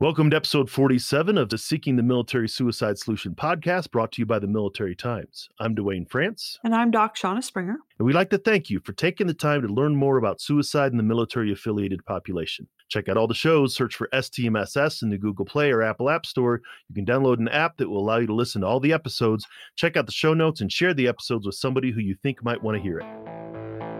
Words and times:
Welcome 0.00 0.30
to 0.30 0.36
episode 0.36 0.70
47 0.70 1.36
of 1.36 1.50
the 1.50 1.58
Seeking 1.58 1.96
the 1.96 2.02
Military 2.02 2.48
Suicide 2.48 2.98
Solution 2.98 3.34
podcast 3.34 3.90
brought 3.90 4.12
to 4.12 4.22
you 4.22 4.24
by 4.24 4.38
the 4.38 4.46
Military 4.46 4.96
Times. 4.96 5.50
I'm 5.58 5.74
Duane 5.74 6.06
France. 6.06 6.58
And 6.64 6.74
I'm 6.74 6.90
Doc 6.90 7.18
Shauna 7.18 7.44
Springer. 7.44 7.76
And 7.98 8.06
we'd 8.06 8.14
like 8.14 8.30
to 8.30 8.38
thank 8.38 8.70
you 8.70 8.80
for 8.80 8.94
taking 8.94 9.26
the 9.26 9.34
time 9.34 9.60
to 9.60 9.68
learn 9.68 9.94
more 9.94 10.16
about 10.16 10.40
suicide 10.40 10.92
in 10.92 10.96
the 10.96 11.02
military 11.02 11.52
affiliated 11.52 12.02
population. 12.06 12.66
Check 12.88 13.10
out 13.10 13.18
all 13.18 13.26
the 13.26 13.34
shows, 13.34 13.74
search 13.74 13.94
for 13.94 14.08
STMSS 14.14 15.02
in 15.02 15.10
the 15.10 15.18
Google 15.18 15.44
Play 15.44 15.70
or 15.70 15.82
Apple 15.82 16.08
App 16.08 16.24
Store. 16.24 16.62
You 16.88 16.94
can 16.94 17.04
download 17.04 17.38
an 17.38 17.48
app 17.48 17.76
that 17.76 17.90
will 17.90 18.00
allow 18.00 18.16
you 18.16 18.26
to 18.26 18.34
listen 18.34 18.62
to 18.62 18.66
all 18.66 18.80
the 18.80 18.94
episodes. 18.94 19.46
Check 19.76 19.98
out 19.98 20.06
the 20.06 20.12
show 20.12 20.32
notes 20.32 20.62
and 20.62 20.72
share 20.72 20.94
the 20.94 21.08
episodes 21.08 21.44
with 21.44 21.56
somebody 21.56 21.90
who 21.92 22.00
you 22.00 22.16
think 22.22 22.42
might 22.42 22.62
want 22.62 22.78
to 22.78 22.82
hear 22.82 23.00
it. 23.00 23.99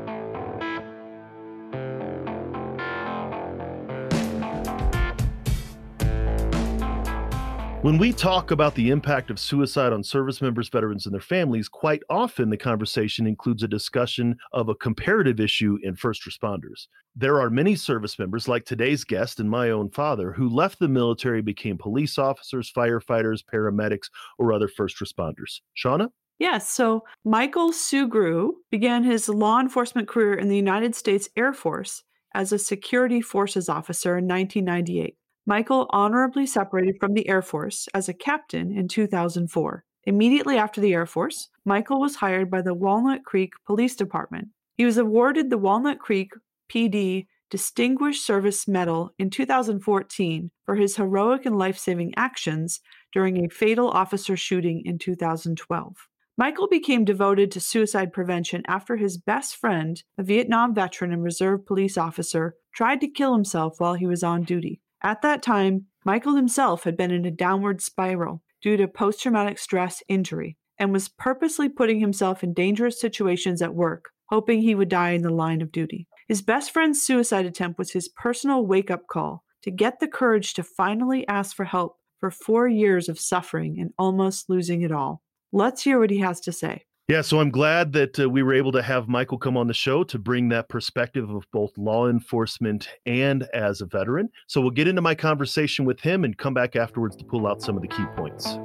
When 7.82 7.96
we 7.96 8.12
talk 8.12 8.50
about 8.50 8.74
the 8.74 8.90
impact 8.90 9.30
of 9.30 9.40
suicide 9.40 9.94
on 9.94 10.04
service 10.04 10.42
members, 10.42 10.68
veterans, 10.68 11.06
and 11.06 11.14
their 11.14 11.20
families, 11.22 11.66
quite 11.66 12.02
often 12.10 12.50
the 12.50 12.58
conversation 12.58 13.26
includes 13.26 13.62
a 13.62 13.68
discussion 13.68 14.36
of 14.52 14.68
a 14.68 14.74
comparative 14.74 15.40
issue 15.40 15.78
in 15.82 15.96
first 15.96 16.28
responders. 16.28 16.88
There 17.16 17.40
are 17.40 17.48
many 17.48 17.74
service 17.74 18.18
members, 18.18 18.46
like 18.46 18.66
today's 18.66 19.02
guest 19.02 19.40
and 19.40 19.48
my 19.48 19.70
own 19.70 19.88
father, 19.88 20.30
who 20.30 20.50
left 20.50 20.78
the 20.78 20.88
military, 20.88 21.40
became 21.40 21.78
police 21.78 22.18
officers, 22.18 22.70
firefighters, 22.70 23.42
paramedics, 23.42 24.10
or 24.38 24.52
other 24.52 24.68
first 24.68 24.98
responders. 24.98 25.62
Shauna? 25.74 26.10
Yes, 26.38 26.68
so 26.68 27.04
Michael 27.24 27.72
Sugrue 27.72 28.50
began 28.70 29.04
his 29.04 29.26
law 29.26 29.58
enforcement 29.58 30.06
career 30.06 30.34
in 30.34 30.48
the 30.48 30.56
United 30.56 30.94
States 30.94 31.30
Air 31.34 31.54
Force 31.54 32.02
as 32.34 32.52
a 32.52 32.58
security 32.58 33.22
forces 33.22 33.70
officer 33.70 34.18
in 34.18 34.28
1998. 34.28 35.16
Michael 35.46 35.86
honorably 35.90 36.46
separated 36.46 36.96
from 37.00 37.14
the 37.14 37.28
Air 37.28 37.42
Force 37.42 37.88
as 37.94 38.08
a 38.08 38.14
captain 38.14 38.76
in 38.76 38.88
2004. 38.88 39.84
Immediately 40.04 40.56
after 40.56 40.80
the 40.80 40.94
Air 40.94 41.06
Force, 41.06 41.48
Michael 41.64 42.00
was 42.00 42.16
hired 42.16 42.50
by 42.50 42.62
the 42.62 42.74
Walnut 42.74 43.24
Creek 43.24 43.52
Police 43.66 43.96
Department. 43.96 44.48
He 44.76 44.84
was 44.84 44.96
awarded 44.96 45.50
the 45.50 45.58
Walnut 45.58 45.98
Creek 45.98 46.32
PD 46.72 47.26
Distinguished 47.50 48.24
Service 48.24 48.68
Medal 48.68 49.10
in 49.18 49.28
2014 49.28 50.50
for 50.64 50.76
his 50.76 50.96
heroic 50.96 51.44
and 51.44 51.58
life 51.58 51.76
saving 51.76 52.14
actions 52.16 52.80
during 53.12 53.44
a 53.44 53.50
fatal 53.50 53.88
officer 53.90 54.36
shooting 54.36 54.82
in 54.84 54.98
2012. 54.98 55.96
Michael 56.38 56.68
became 56.68 57.04
devoted 57.04 57.50
to 57.50 57.60
suicide 57.60 58.12
prevention 58.12 58.62
after 58.66 58.96
his 58.96 59.18
best 59.18 59.56
friend, 59.56 60.02
a 60.16 60.22
Vietnam 60.22 60.74
veteran 60.74 61.12
and 61.12 61.22
reserve 61.22 61.66
police 61.66 61.98
officer, 61.98 62.54
tried 62.72 63.00
to 63.00 63.08
kill 63.08 63.34
himself 63.34 63.80
while 63.80 63.94
he 63.94 64.06
was 64.06 64.22
on 64.22 64.44
duty. 64.44 64.80
At 65.02 65.22
that 65.22 65.42
time, 65.42 65.86
Michael 66.04 66.36
himself 66.36 66.84
had 66.84 66.96
been 66.96 67.10
in 67.10 67.24
a 67.24 67.30
downward 67.30 67.80
spiral 67.80 68.42
due 68.62 68.76
to 68.76 68.88
post 68.88 69.22
traumatic 69.22 69.58
stress 69.58 70.02
injury 70.08 70.56
and 70.78 70.92
was 70.92 71.08
purposely 71.08 71.68
putting 71.68 72.00
himself 72.00 72.42
in 72.42 72.54
dangerous 72.54 73.00
situations 73.00 73.62
at 73.62 73.74
work, 73.74 74.10
hoping 74.26 74.60
he 74.60 74.74
would 74.74 74.88
die 74.88 75.10
in 75.10 75.22
the 75.22 75.30
line 75.30 75.60
of 75.60 75.72
duty. 75.72 76.06
His 76.28 76.42
best 76.42 76.70
friend's 76.70 77.02
suicide 77.02 77.46
attempt 77.46 77.78
was 77.78 77.92
his 77.92 78.08
personal 78.08 78.64
wake 78.64 78.90
up 78.90 79.06
call 79.06 79.44
to 79.62 79.70
get 79.70 80.00
the 80.00 80.08
courage 80.08 80.54
to 80.54 80.62
finally 80.62 81.26
ask 81.28 81.54
for 81.54 81.64
help 81.64 81.96
for 82.18 82.30
four 82.30 82.68
years 82.68 83.08
of 83.08 83.18
suffering 83.18 83.78
and 83.78 83.92
almost 83.98 84.48
losing 84.48 84.82
it 84.82 84.92
all. 84.92 85.22
Let's 85.52 85.82
hear 85.82 85.98
what 85.98 86.10
he 86.10 86.18
has 86.18 86.40
to 86.42 86.52
say. 86.52 86.84
Yeah, 87.10 87.22
so 87.22 87.40
I'm 87.40 87.50
glad 87.50 87.92
that 87.94 88.20
uh, 88.20 88.30
we 88.30 88.44
were 88.44 88.54
able 88.54 88.70
to 88.70 88.82
have 88.82 89.08
Michael 89.08 89.36
come 89.36 89.56
on 89.56 89.66
the 89.66 89.74
show 89.74 90.04
to 90.04 90.16
bring 90.16 90.48
that 90.50 90.68
perspective 90.68 91.28
of 91.28 91.44
both 91.50 91.76
law 91.76 92.08
enforcement 92.08 92.88
and 93.04 93.48
as 93.52 93.80
a 93.80 93.86
veteran. 93.86 94.28
So 94.46 94.60
we'll 94.60 94.70
get 94.70 94.86
into 94.86 95.02
my 95.02 95.16
conversation 95.16 95.84
with 95.84 95.98
him 95.98 96.22
and 96.22 96.38
come 96.38 96.54
back 96.54 96.76
afterwards 96.76 97.16
to 97.16 97.24
pull 97.24 97.48
out 97.48 97.62
some 97.62 97.74
of 97.74 97.82
the 97.82 97.88
key 97.88 98.04
points. 98.14 98.60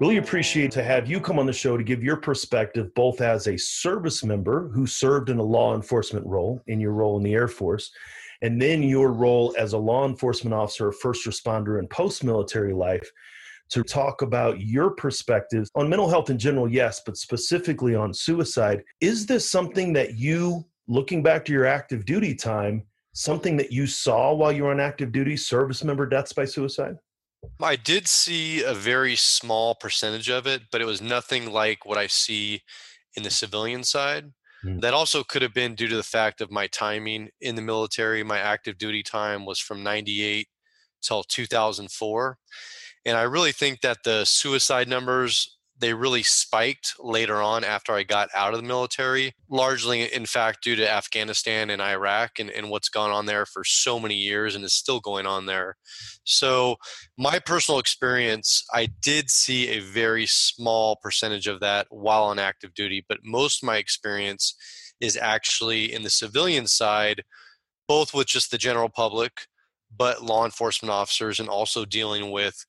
Really 0.00 0.16
appreciate 0.16 0.70
to 0.70 0.82
have 0.82 1.10
you 1.10 1.20
come 1.20 1.38
on 1.38 1.44
the 1.44 1.52
show 1.52 1.76
to 1.76 1.84
give 1.84 2.02
your 2.02 2.16
perspective, 2.16 2.94
both 2.94 3.20
as 3.20 3.48
a 3.48 3.58
service 3.58 4.24
member 4.24 4.68
who 4.68 4.86
served 4.86 5.28
in 5.28 5.36
a 5.36 5.42
law 5.42 5.74
enforcement 5.74 6.26
role 6.26 6.62
in 6.68 6.80
your 6.80 6.92
role 6.92 7.18
in 7.18 7.22
the 7.22 7.34
Air 7.34 7.48
Force, 7.48 7.92
and 8.46 8.62
then 8.62 8.80
your 8.80 9.10
role 9.10 9.52
as 9.58 9.72
a 9.72 9.78
law 9.78 10.06
enforcement 10.06 10.54
officer, 10.54 10.92
first 10.92 11.26
responder, 11.26 11.80
and 11.80 11.90
post 11.90 12.22
military 12.22 12.72
life 12.72 13.10
to 13.70 13.82
talk 13.82 14.22
about 14.22 14.60
your 14.60 14.90
perspectives 14.90 15.68
on 15.74 15.88
mental 15.88 16.08
health 16.08 16.30
in 16.30 16.38
general, 16.38 16.70
yes, 16.70 17.02
but 17.04 17.16
specifically 17.16 17.96
on 17.96 18.14
suicide. 18.14 18.84
Is 19.00 19.26
this 19.26 19.50
something 19.50 19.92
that 19.94 20.16
you, 20.16 20.64
looking 20.86 21.24
back 21.24 21.44
to 21.46 21.52
your 21.52 21.66
active 21.66 22.04
duty 22.04 22.36
time, 22.36 22.84
something 23.14 23.56
that 23.56 23.72
you 23.72 23.84
saw 23.84 24.32
while 24.32 24.52
you 24.52 24.62
were 24.62 24.70
on 24.70 24.78
active 24.78 25.10
duty, 25.10 25.36
service 25.36 25.82
member 25.82 26.06
deaths 26.06 26.32
by 26.32 26.44
suicide? 26.44 26.94
I 27.60 27.74
did 27.74 28.06
see 28.06 28.62
a 28.62 28.74
very 28.74 29.16
small 29.16 29.74
percentage 29.74 30.30
of 30.30 30.46
it, 30.46 30.62
but 30.70 30.80
it 30.80 30.86
was 30.86 31.02
nothing 31.02 31.50
like 31.50 31.84
what 31.84 31.98
I 31.98 32.06
see 32.06 32.62
in 33.16 33.24
the 33.24 33.30
civilian 33.30 33.82
side. 33.82 34.30
Mm. 34.66 34.80
That 34.80 34.94
also 34.94 35.22
could 35.22 35.42
have 35.42 35.54
been 35.54 35.74
due 35.74 35.88
to 35.88 35.96
the 35.96 36.02
fact 36.02 36.40
of 36.40 36.50
my 36.50 36.66
timing 36.66 37.30
in 37.40 37.54
the 37.54 37.62
military. 37.62 38.22
My 38.24 38.38
active 38.38 38.78
duty 38.78 39.02
time 39.02 39.46
was 39.46 39.60
from 39.60 39.82
98 39.82 40.48
till 41.02 41.22
2004. 41.22 42.38
And 43.04 43.16
I 43.16 43.22
really 43.22 43.52
think 43.52 43.80
that 43.82 43.98
the 44.04 44.24
suicide 44.24 44.88
numbers 44.88 45.55
they 45.78 45.92
really 45.92 46.22
spiked 46.22 46.94
later 46.98 47.42
on 47.42 47.62
after 47.62 47.92
I 47.92 48.02
got 48.02 48.30
out 48.34 48.54
of 48.54 48.60
the 48.60 48.66
military, 48.66 49.34
largely, 49.50 50.02
in 50.12 50.24
fact, 50.24 50.64
due 50.64 50.76
to 50.76 50.90
Afghanistan 50.90 51.70
and 51.70 51.82
Iraq 51.82 52.38
and, 52.38 52.50
and 52.50 52.70
what's 52.70 52.88
gone 52.88 53.10
on 53.10 53.26
there 53.26 53.44
for 53.44 53.62
so 53.62 54.00
many 54.00 54.14
years 54.14 54.54
and 54.54 54.64
is 54.64 54.72
still 54.72 55.00
going 55.00 55.26
on 55.26 55.46
there. 55.46 55.76
So, 56.24 56.76
my 57.18 57.38
personal 57.38 57.78
experience, 57.78 58.64
I 58.72 58.88
did 59.02 59.30
see 59.30 59.68
a 59.68 59.80
very 59.80 60.26
small 60.26 60.96
percentage 61.02 61.46
of 61.46 61.60
that 61.60 61.86
while 61.90 62.24
on 62.24 62.38
active 62.38 62.72
duty, 62.74 63.04
but 63.06 63.18
most 63.22 63.62
of 63.62 63.66
my 63.66 63.76
experience 63.76 64.54
is 65.00 65.16
actually 65.16 65.92
in 65.92 66.02
the 66.02 66.10
civilian 66.10 66.66
side, 66.66 67.22
both 67.86 68.14
with 68.14 68.26
just 68.26 68.50
the 68.50 68.58
general 68.58 68.88
public, 68.88 69.46
but 69.94 70.22
law 70.22 70.44
enforcement 70.44 70.90
officers, 70.90 71.38
and 71.38 71.48
also 71.48 71.84
dealing 71.84 72.30
with 72.30 72.64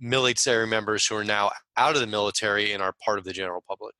military 0.00 0.66
members 0.66 1.06
who 1.06 1.16
are 1.16 1.24
now 1.24 1.50
out 1.76 1.94
of 1.94 2.00
the 2.00 2.06
military 2.06 2.72
and 2.72 2.82
are 2.82 2.94
part 3.04 3.18
of 3.18 3.24
the 3.24 3.32
general 3.32 3.62
public. 3.68 3.94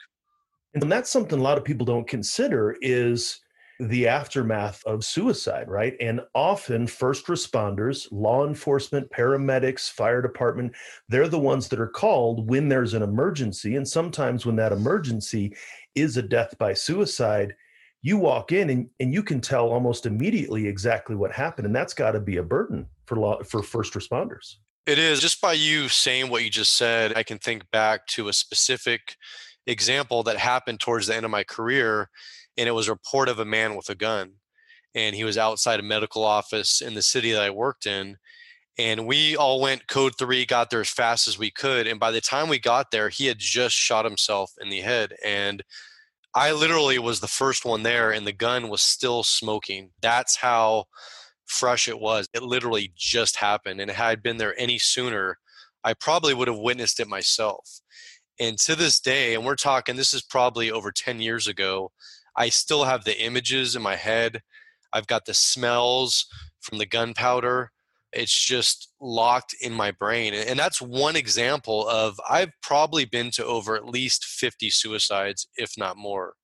And 0.75 0.91
that's 0.91 1.11
something 1.11 1.39
a 1.39 1.43
lot 1.43 1.59
of 1.59 1.65
people 1.65 1.85
don't 1.85 2.09
consider 2.09 2.77
is 2.81 3.41
the 3.81 4.07
aftermath 4.07 4.85
of 4.85 5.05
suicide, 5.05 5.69
right? 5.69 5.95
And 6.01 6.21
often 6.35 6.87
first 6.87 7.27
responders, 7.27 8.07
law 8.13 8.47
enforcement, 8.47 9.11
paramedics, 9.11 9.91
fire 9.91 10.21
department, 10.21 10.75
they're 11.09 11.29
the 11.29 11.39
ones 11.39 11.69
that 11.69 11.81
are 11.81 11.89
called 11.89 12.49
when 12.49 12.69
there's 12.69 12.93
an 12.93 13.03
emergency. 13.03 13.77
And 13.77 13.89
sometimes 13.89 14.45
when 14.45 14.57
that 14.57 14.73
emergency 14.73 15.57
is 15.95 16.19
a 16.19 16.23
death 16.23 16.57
by 16.59 16.75
suicide, 16.75 17.55
you 18.03 18.19
walk 18.19 18.53
in 18.53 18.71
and, 18.71 18.89
and 19.01 19.15
you 19.15 19.23
can 19.23 19.41
tell 19.41 19.71
almost 19.71 20.07
immediately 20.07 20.69
exactly 20.69 21.17
what 21.17 21.33
happened. 21.33 21.67
And 21.67 21.75
that's 21.75 21.95
got 21.95 22.13
to 22.13 22.21
be 22.21 22.37
a 22.37 22.43
burden 22.43 22.87
for 23.07 23.17
law, 23.17 23.43
for 23.43 23.63
first 23.63 23.95
responders. 23.95 24.57
It 24.91 24.99
is. 24.99 25.21
Just 25.21 25.41
by 25.41 25.53
you 25.53 25.89
saying 25.89 26.31
what 26.31 26.43
you 26.43 26.51
just 26.51 26.77
said, 26.77 27.17
I 27.17 27.23
can 27.23 27.39
think 27.39 27.71
back 27.71 28.09
to 28.09 28.27
a 28.27 28.33
specific 28.33 29.15
example 29.65 30.25
that 30.25 30.37
happened 30.37 30.81
towards 30.81 31.07
the 31.07 31.15
end 31.15 31.25
of 31.25 31.31
my 31.31 31.45
career. 31.45 32.11
And 32.57 32.69
it 32.69 32.73
was 32.73 32.89
a 32.89 32.95
report 32.95 33.29
of 33.29 33.39
a 33.39 33.45
man 33.45 33.77
with 33.77 33.89
a 33.89 33.95
gun. 33.95 34.33
And 34.93 35.15
he 35.15 35.23
was 35.23 35.39
outside 35.39 35.79
a 35.79 35.85
medical 35.85 36.25
office 36.25 36.81
in 36.81 36.95
the 36.95 37.03
city 37.03 37.31
that 37.31 37.41
I 37.41 37.51
worked 37.51 37.87
in. 37.87 38.17
And 38.79 39.07
we 39.07 39.37
all 39.37 39.61
went 39.61 39.87
code 39.87 40.15
three, 40.19 40.45
got 40.45 40.71
there 40.71 40.81
as 40.81 40.91
fast 40.91 41.29
as 41.29 41.39
we 41.39 41.53
could. 41.53 41.87
And 41.87 42.01
by 42.01 42.11
the 42.11 42.21
time 42.21 42.49
we 42.49 42.59
got 42.59 42.91
there, 42.91 43.11
he 43.11 43.27
had 43.27 43.39
just 43.39 43.77
shot 43.77 44.05
himself 44.05 44.51
in 44.61 44.71
the 44.71 44.81
head. 44.81 45.15
And 45.25 45.63
I 46.35 46.51
literally 46.51 46.99
was 46.99 47.21
the 47.21 47.29
first 47.29 47.65
one 47.65 47.85
there, 47.85 48.11
and 48.11 48.27
the 48.27 48.33
gun 48.33 48.69
was 48.69 48.83
still 48.83 49.23
smoking. 49.23 49.91
That's 50.03 50.35
how 50.35 50.87
fresh 51.51 51.89
it 51.89 51.99
was. 51.99 52.29
It 52.33 52.43
literally 52.43 52.93
just 52.97 53.37
happened. 53.37 53.81
And 53.81 53.91
had 53.91 54.07
I 54.07 54.15
been 54.15 54.37
there 54.37 54.59
any 54.59 54.79
sooner, 54.79 55.39
I 55.85 55.95
probably 55.95 56.35
would 56.35 56.49
have 56.49 56.59
witnessed 56.59 57.01
it 57.01 57.09
myself. 57.09 57.81
And 58.39 58.59
to 58.61 58.75
this 58.75 59.01
day, 59.01 59.35
and 59.35 59.45
we're 59.45 59.57
talking, 59.57 59.97
this 59.97 60.15
is 60.15 60.23
probably 60.23 60.71
over 60.71 60.91
10 60.91 61.21
years 61.21 61.47
ago, 61.47 61.91
I 62.37 62.49
still 62.49 62.85
have 62.85 63.05
the 63.05 63.21
images 63.21 63.77
in 63.77 63.83
my 63.83 63.97
head. 63.97 64.41
I've 64.93 65.07
got 65.07 65.27
the 65.27 65.35
smells 65.35 66.27
from 66.61 66.79
the 66.79 66.87
gunpowder. 66.87 67.71
It's 68.13 68.45
just 68.45 68.93
locked 69.01 69.55
in 69.61 69.73
my 69.73 69.91
brain. 69.91 70.35
And 70.35 70.59
that's 70.59 70.81
one 70.81 71.17
example 71.17 71.87
of 71.89 72.19
I've 72.29 72.51
probably 72.63 73.05
been 73.05 73.31
to 73.33 73.45
over 73.45 73.77
at 73.77 73.85
least 73.85 74.25
50 74.25 74.71
suicides, 74.71 75.49
if 75.57 75.73
not 75.77 75.97
more 75.97 76.35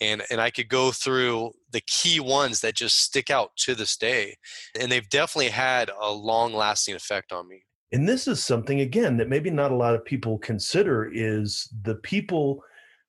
and 0.00 0.22
and 0.30 0.40
I 0.40 0.50
could 0.50 0.68
go 0.68 0.90
through 0.90 1.52
the 1.70 1.82
key 1.82 2.20
ones 2.20 2.60
that 2.60 2.74
just 2.74 2.98
stick 2.98 3.30
out 3.30 3.50
to 3.58 3.74
this 3.74 3.96
day 3.96 4.36
and 4.78 4.90
they've 4.90 5.08
definitely 5.08 5.50
had 5.50 5.90
a 6.00 6.12
long 6.12 6.52
lasting 6.52 6.94
effect 6.94 7.32
on 7.32 7.48
me 7.48 7.64
and 7.92 8.08
this 8.08 8.28
is 8.28 8.42
something 8.42 8.80
again 8.80 9.16
that 9.16 9.28
maybe 9.28 9.50
not 9.50 9.72
a 9.72 9.76
lot 9.76 9.94
of 9.94 10.04
people 10.04 10.38
consider 10.38 11.10
is 11.12 11.68
the 11.82 11.96
people 11.96 12.62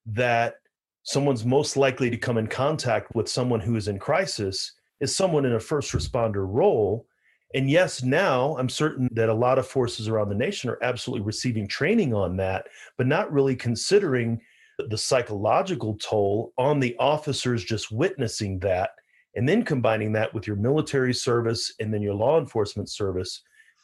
that 0.07 0.55
someone's 1.03 1.45
most 1.45 1.77
likely 1.77 2.09
to 2.09 2.17
come 2.17 2.38
in 2.38 2.47
contact 2.47 3.13
with 3.15 3.29
someone 3.29 3.59
who 3.59 3.75
is 3.75 3.88
in 3.88 3.99
crisis 3.99 4.73
is 4.99 5.15
someone 5.15 5.45
in 5.45 5.53
a 5.53 5.59
first 5.59 5.93
responder 5.93 6.45
role. 6.47 7.07
And 7.53 7.69
yes, 7.69 8.01
now 8.01 8.55
I'm 8.57 8.69
certain 8.69 9.09
that 9.13 9.29
a 9.29 9.33
lot 9.33 9.59
of 9.59 9.67
forces 9.67 10.07
around 10.07 10.29
the 10.29 10.35
nation 10.35 10.69
are 10.69 10.81
absolutely 10.81 11.25
receiving 11.25 11.67
training 11.67 12.13
on 12.13 12.38
that, 12.38 12.67
but 12.97 13.07
not 13.07 13.31
really 13.31 13.55
considering 13.55 14.39
the 14.77 14.97
psychological 14.97 15.97
toll 16.01 16.53
on 16.57 16.79
the 16.79 16.95
officers 17.00 17.63
just 17.63 17.91
witnessing 17.91 18.59
that 18.59 18.91
and 19.35 19.47
then 19.47 19.63
combining 19.63 20.12
that 20.13 20.33
with 20.33 20.47
your 20.47 20.56
military 20.56 21.13
service 21.13 21.73
and 21.79 21.94
then 21.94 22.01
your 22.01 22.13
law 22.13 22.39
enforcement 22.39 22.89
service 22.89 23.41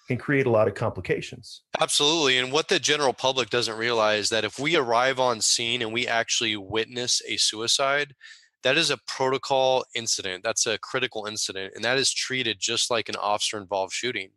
can 0.07 0.17
create 0.17 0.45
a 0.45 0.49
lot 0.49 0.67
of 0.67 0.73
complications. 0.73 1.63
Absolutely. 1.79 2.37
And 2.37 2.51
what 2.51 2.69
the 2.69 2.79
general 2.79 3.13
public 3.13 3.49
doesn't 3.49 3.77
realize 3.77 4.29
that 4.29 4.45
if 4.45 4.57
we 4.57 4.75
arrive 4.75 5.19
on 5.19 5.41
scene 5.41 5.81
and 5.81 5.91
we 5.91 6.07
actually 6.07 6.55
witness 6.55 7.21
a 7.27 7.37
suicide, 7.37 8.15
that 8.63 8.77
is 8.77 8.89
a 8.89 8.97
protocol 9.05 9.85
incident. 9.93 10.43
That's 10.43 10.65
a 10.65 10.77
critical 10.77 11.25
incident 11.25 11.73
and 11.75 11.83
that 11.83 11.97
is 11.97 12.13
treated 12.13 12.57
just 12.59 12.89
like 12.89 13.09
an 13.09 13.15
officer 13.15 13.57
involved 13.57 13.93
shooting. 13.93 14.31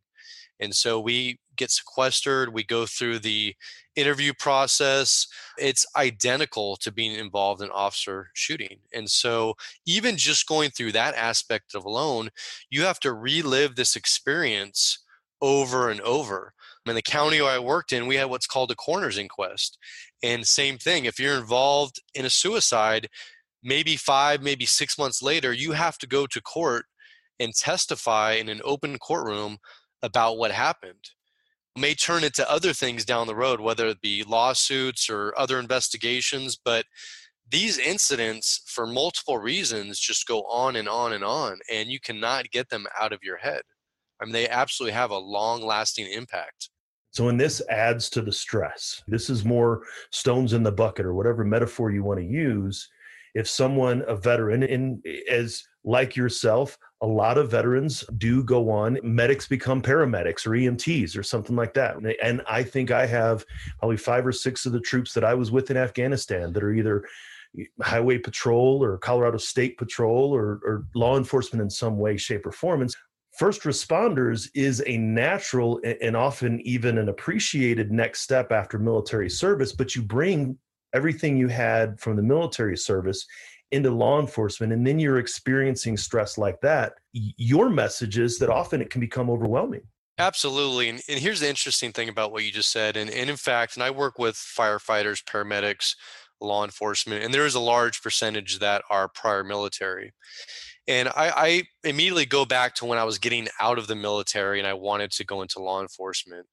And 0.58 0.75
so 0.75 1.00
we 1.00 1.38
get 1.61 1.71
sequestered, 1.71 2.53
we 2.53 2.65
go 2.65 2.87
through 2.87 3.21
the 3.21 3.55
interview 3.95 4.33
process. 4.33 5.27
It's 5.59 5.87
identical 5.95 6.77
to 6.77 6.91
being 6.91 7.15
involved 7.15 7.62
in 7.62 7.71
officer 7.71 8.31
shooting. 8.35 8.79
And 8.93 9.09
so 9.09 9.55
even 9.87 10.17
just 10.17 10.49
going 10.49 10.71
through 10.71 10.93
that 10.93 11.15
aspect 11.15 11.75
of 11.75 11.85
alone, 11.85 12.31
you 12.71 12.83
have 12.83 12.99
to 13.01 13.12
relive 13.12 13.77
this 13.77 13.95
experience 13.95 14.99
over 15.41 15.89
and 15.91 16.01
over. 16.01 16.53
In 16.87 16.95
the 16.97 17.03
county 17.03 17.41
I 17.41 17.59
worked 17.59 17.93
in, 17.93 18.09
we 18.09 18.17
had 18.17 18.31
what's 18.31 18.49
called 18.49 18.73
a 18.73 18.75
coroner's 18.75 19.19
inquest. 19.19 19.79
And 20.23 20.47
same 20.47 20.77
thing, 20.77 21.05
if 21.05 21.21
you're 21.21 21.39
involved 21.39 22.01
in 22.15 22.25
a 22.25 22.31
suicide, 22.31 23.09
maybe 23.63 23.97
five, 23.97 24.43
maybe 24.43 24.67
six 24.67 24.99
months 24.99 25.23
later, 25.23 25.53
you 25.53 25.73
have 25.73 25.99
to 25.99 26.06
go 26.06 26.27
to 26.27 26.41
court 26.41 26.87
and 27.39 27.55
testify 27.55 28.33
in 28.33 28.49
an 28.49 28.61
open 28.65 28.99
courtroom 28.99 29.59
about 30.03 30.39
what 30.39 30.51
happened. 30.51 31.11
May 31.78 31.94
turn 31.94 32.25
into 32.25 32.50
other 32.50 32.72
things 32.72 33.05
down 33.05 33.26
the 33.26 33.34
road, 33.34 33.61
whether 33.61 33.87
it 33.87 34.00
be 34.00 34.25
lawsuits 34.25 35.08
or 35.08 35.32
other 35.38 35.58
investigations, 35.58 36.58
but 36.62 36.84
these 37.49 37.78
incidents, 37.78 38.62
for 38.67 38.87
multiple 38.87 39.38
reasons, 39.38 39.99
just 39.99 40.26
go 40.26 40.43
on 40.43 40.76
and 40.76 40.88
on 40.88 41.12
and 41.12 41.25
on, 41.25 41.58
and 41.70 41.90
you 41.90 41.99
cannot 42.00 42.50
get 42.50 42.69
them 42.69 42.87
out 43.00 43.12
of 43.12 43.22
your 43.22 43.38
head. 43.38 43.62
I 44.20 44.25
mean, 44.25 44.32
they 44.32 44.49
absolutely 44.49 44.94
have 44.94 45.11
a 45.11 45.19
long 45.19 45.62
lasting 45.62 46.06
impact. 46.06 46.70
So, 47.12 47.28
and 47.28 47.40
this 47.40 47.61
adds 47.69 48.08
to 48.11 48.22
the 48.22 48.32
stress. 48.32 49.02
This 49.08 49.31
is 49.31 49.44
more 49.44 49.82
stones 50.11 50.52
in 50.52 50.62
the 50.62 50.70
bucket 50.70 51.06
or 51.06 51.14
whatever 51.14 51.44
metaphor 51.44 51.90
you 51.90 52.05
want 52.05 52.20
to 52.20 52.26
use. 52.26 52.88
If 53.34 53.49
someone, 53.49 54.05
a 54.06 54.14
veteran, 54.14 54.62
and 54.62 55.05
as 55.28 55.64
like 55.84 56.14
yourself, 56.14 56.78
a 57.02 57.06
lot 57.06 57.38
of 57.38 57.50
veterans 57.50 58.05
do 58.19 58.43
go 58.43 58.70
on, 58.70 58.99
medics 59.02 59.47
become 59.47 59.81
paramedics 59.81 60.47
or 60.47 60.50
EMTs 60.50 61.17
or 61.17 61.23
something 61.23 61.56
like 61.56 61.73
that. 61.75 61.97
And 62.23 62.43
I 62.47 62.62
think 62.62 62.91
I 62.91 63.06
have 63.06 63.44
probably 63.79 63.97
five 63.97 64.26
or 64.26 64.32
six 64.32 64.67
of 64.67 64.73
the 64.73 64.81
troops 64.81 65.14
that 65.14 65.25
I 65.25 65.35
was 65.35 65.50
with 65.50 65.70
in 65.70 65.76
Afghanistan 65.76 66.52
that 66.52 66.62
are 66.62 66.75
either 66.75 67.05
highway 67.81 68.19
patrol 68.19 68.82
or 68.82 68.99
Colorado 68.99 69.38
State 69.38 69.79
Patrol 69.79 70.32
or, 70.32 70.61
or 70.62 70.87
law 70.94 71.17
enforcement 71.17 71.62
in 71.62 71.70
some 71.70 71.99
way, 71.99 72.17
shape, 72.17 72.47
or 72.47 72.52
form. 72.52 72.82
And 72.82 72.94
first 73.38 73.62
responders 73.62 74.49
is 74.55 74.82
a 74.87 74.99
natural 74.99 75.81
and 76.03 76.17
often 76.17 76.61
even 76.61 76.99
an 76.99 77.08
appreciated 77.08 77.91
next 77.91 78.20
step 78.20 78.53
after 78.53 78.79
military 78.79 79.31
service, 79.31 79.73
but 79.73 79.96
you 79.96 80.03
bring 80.03 80.58
everything 80.93 81.37
you 81.37 81.49
had 81.49 81.99
from 82.00 82.17
the 82.17 82.23
military 82.23 82.76
service 82.76 83.26
into 83.72 83.90
law 83.90 84.20
enforcement 84.20 84.72
and 84.72 84.87
then 84.87 84.99
you're 84.99 85.19
experiencing 85.19 85.96
stress 85.96 86.37
like 86.37 86.61
that 86.61 86.94
your 87.12 87.69
message 87.69 88.19
is 88.19 88.38
that 88.38 88.50
often 88.50 88.81
it 88.81 88.90
can 88.90 89.00
become 89.00 89.31
overwhelming 89.31 89.82
absolutely 90.19 90.88
and, 90.88 91.00
and 91.08 91.20
here's 91.20 91.40
the 91.40 91.49
interesting 91.49 91.93
thing 91.93 92.08
about 92.08 92.32
what 92.32 92.44
you 92.44 92.50
just 92.50 92.70
said 92.70 92.96
and, 92.96 93.11
and 93.11 93.31
in 93.31 93.37
fact 93.37 93.76
and 93.76 93.82
i 93.82 93.90
work 93.90 94.19
with 94.19 94.34
firefighters 94.34 95.22
paramedics 95.25 95.94
law 96.40 96.64
enforcement 96.64 97.22
and 97.22 97.32
there 97.32 97.46
is 97.46 97.55
a 97.55 97.61
large 97.61 98.02
percentage 98.02 98.58
that 98.58 98.82
are 98.90 99.08
prior 99.08 99.44
military 99.44 100.12
and 100.88 101.08
I, 101.08 101.12
I, 101.37 101.62
immediately 101.84 102.26
go 102.26 102.44
back 102.44 102.75
to 102.76 102.84
when 102.84 102.99
I 102.99 103.05
was 103.05 103.19
getting 103.19 103.46
out 103.61 103.78
of 103.78 103.87
the 103.87 103.94
military 103.94 104.58
and 104.58 104.67
I 104.67 104.75
wanted 104.75 105.12
to 105.12 105.25
go 105.25 105.40
into 105.40 105.61
law 105.61 105.81
enforcement. 105.81 106.46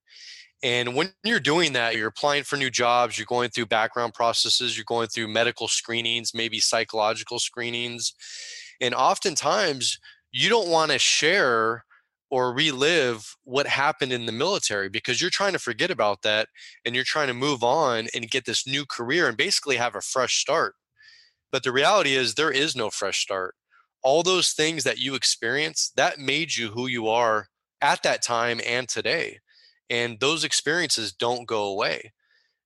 And 0.64 0.96
when 0.96 1.14
you're 1.24 1.40
doing 1.40 1.74
that, 1.74 1.96
you're 1.96 2.08
applying 2.08 2.44
for 2.44 2.58
new 2.58 2.72
jobs, 2.72 3.18
you're 3.18 3.26
going 3.28 3.50
through 3.50 3.68
background 3.68 4.14
processes, 4.14 4.76
you're 4.76 4.86
going 4.88 5.08
through 5.08 5.28
medical 5.28 5.68
screenings, 5.68 6.34
maybe 6.34 6.60
psychological 6.60 7.40
screenings. 7.40 8.14
And 8.82 8.96
oftentimes, 8.96 10.00
you 10.32 10.50
don't 10.50 10.70
want 10.70 10.92
to 10.92 11.00
share 11.00 11.86
or 12.30 12.54
relive 12.54 13.36
what 13.44 13.68
happened 13.68 14.12
in 14.12 14.26
the 14.26 14.32
military 14.32 14.90
because 14.90 15.22
you're 15.22 15.30
trying 15.30 15.54
to 15.54 15.60
forget 15.60 15.92
about 15.92 16.24
that 16.24 16.50
and 16.86 16.94
you're 16.96 17.04
trying 17.06 17.28
to 17.28 17.34
move 17.34 17.64
on 17.64 18.08
and 18.14 18.30
get 18.30 18.46
this 18.46 18.68
new 18.68 18.86
career 18.86 19.28
and 19.28 19.38
basically 19.38 19.78
have 19.78 19.96
a 19.96 20.02
fresh 20.02 20.38
start. 20.42 20.76
But 21.52 21.64
the 21.64 21.72
reality 21.72 22.16
is, 22.16 22.36
there 22.36 22.52
is 22.52 22.76
no 22.76 22.90
fresh 22.90 23.22
start 23.22 23.56
all 24.04 24.24
those 24.24 24.52
things 24.52 24.84
that 24.84 25.00
you 25.00 25.16
experienced 25.16 25.96
that 25.96 26.20
made 26.20 26.56
you 26.56 26.70
who 26.70 26.88
you 26.88 27.08
are 27.08 27.48
at 27.82 28.04
that 28.04 28.22
time 28.22 28.62
and 28.66 28.88
today 28.88 29.40
and 29.90 30.20
those 30.20 30.44
experiences 30.44 31.14
don't 31.14 31.48
go 31.48 31.66
away 31.66 32.12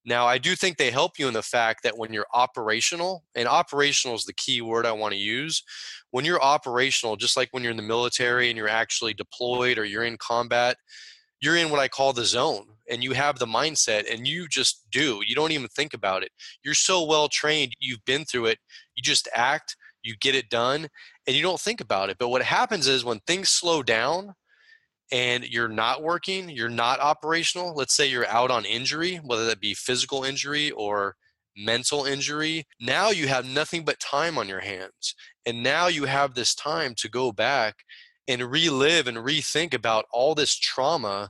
now 0.06 0.26
i 0.26 0.38
do 0.38 0.56
think 0.56 0.78
they 0.78 0.92
help 0.92 1.20
you 1.20 1.28
in 1.28 1.34
the 1.34 1.42
fact 1.42 1.84
that 1.84 1.98
when 1.98 2.14
you're 2.14 2.28
operational 2.34 3.24
and 3.36 3.48
operational 3.48 4.16
is 4.16 4.26
the 4.26 4.34
key 4.34 4.62
word 4.62 4.86
i 4.86 4.92
want 4.92 5.14
to 5.14 5.20
use 5.20 5.64
when 6.12 6.26
you're 6.26 6.42
operational 6.42 7.16
just 7.16 7.38
like 7.38 7.50
when 7.52 7.64
you're 7.64 7.72
in 7.72 7.78
the 7.78 7.84
military 7.84 8.50
and 8.50 8.58
you're 8.58 8.68
actually 8.68 9.14
deployed 9.14 9.78
or 9.78 9.86
you're 9.86 10.04
in 10.04 10.18
combat 10.18 10.78
you're 11.44 11.58
in 11.58 11.72
what 11.72 11.80
I 11.80 11.88
call 11.88 12.14
the 12.14 12.24
zone 12.24 12.68
and 12.88 13.04
you 13.04 13.14
have 13.14 13.40
the 13.40 13.48
mindset 13.48 14.04
and 14.14 14.28
you 14.28 14.48
just 14.48 14.86
do. 14.92 15.22
You 15.26 15.34
don't 15.34 15.52
even 15.52 15.68
think 15.70 15.96
about 15.96 16.22
it. 16.22 16.30
You're 16.64 16.76
so 16.76 17.04
well 17.04 17.28
trained, 17.28 17.74
you've 17.80 18.06
been 18.06 18.26
through 18.26 18.46
it. 18.46 18.60
You 18.96 19.02
just 19.02 19.28
act 19.34 19.76
you 20.04 20.16
get 20.20 20.36
it 20.36 20.50
done 20.50 20.88
and 21.28 21.36
you 21.36 21.42
don't 21.42 21.60
think 21.60 21.82
about 21.82 22.10
it. 22.10 22.18
But 22.20 22.30
what 22.30 22.42
happens 22.42 22.88
is 22.88 23.06
when 23.06 23.20
things 23.20 23.50
slow 23.50 23.84
down 23.84 24.34
and 25.12 25.44
you're 25.44 25.68
not 25.68 26.02
working, 26.02 26.50
you're 26.50 26.69
not 26.69 27.00
operational, 27.00 27.74
let's 27.75 27.94
say 27.94 28.08
you're 28.08 28.28
out 28.28 28.52
on 28.52 28.66
injury, 28.66 29.18
whether 29.18 29.46
that 29.46 29.60
be 29.60 29.74
physical 29.74 30.24
injury 30.24 30.72
or 30.72 31.16
mental 31.58 32.06
injury, 32.06 32.66
now 32.80 33.10
you 33.10 33.28
have 33.28 33.46
nothing 33.46 33.84
but 33.84 34.00
time 34.00 34.38
on 34.38 34.48
your 34.48 34.62
hands. 34.62 35.16
And 35.46 35.63
now 35.63 35.88
you 35.88 36.06
have 36.06 36.34
this 36.34 36.56
time 36.56 36.94
to 36.98 37.10
go 37.10 37.32
back 37.32 37.75
and 38.27 38.41
relive 38.44 39.08
and 39.08 39.18
rethink 39.18 39.74
about 39.74 40.06
all 40.12 40.36
this 40.36 40.56
trauma 40.56 41.30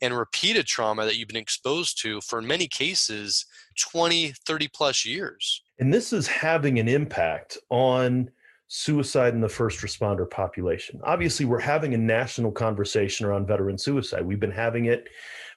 and 0.00 0.16
repeated 0.16 0.66
trauma 0.66 1.04
that 1.04 1.16
you've 1.16 1.28
been 1.28 1.36
exposed 1.36 2.00
to 2.02 2.20
for 2.20 2.40
many 2.40 2.68
cases 2.68 3.44
20 3.90 4.32
30 4.46 4.68
plus 4.68 5.04
years 5.04 5.62
and 5.80 5.92
this 5.92 6.12
is 6.12 6.26
having 6.26 6.78
an 6.78 6.88
impact 6.88 7.58
on 7.70 8.30
suicide 8.68 9.34
in 9.34 9.40
the 9.40 9.48
first 9.48 9.80
responder 9.80 10.28
population. 10.30 11.00
Obviously, 11.02 11.46
we're 11.46 11.58
having 11.58 11.94
a 11.94 11.98
national 11.98 12.52
conversation 12.52 13.26
around 13.26 13.46
veteran 13.46 13.78
suicide. 13.78 14.24
We've 14.24 14.40
been 14.40 14.50
having 14.50 14.86
it 14.86 15.08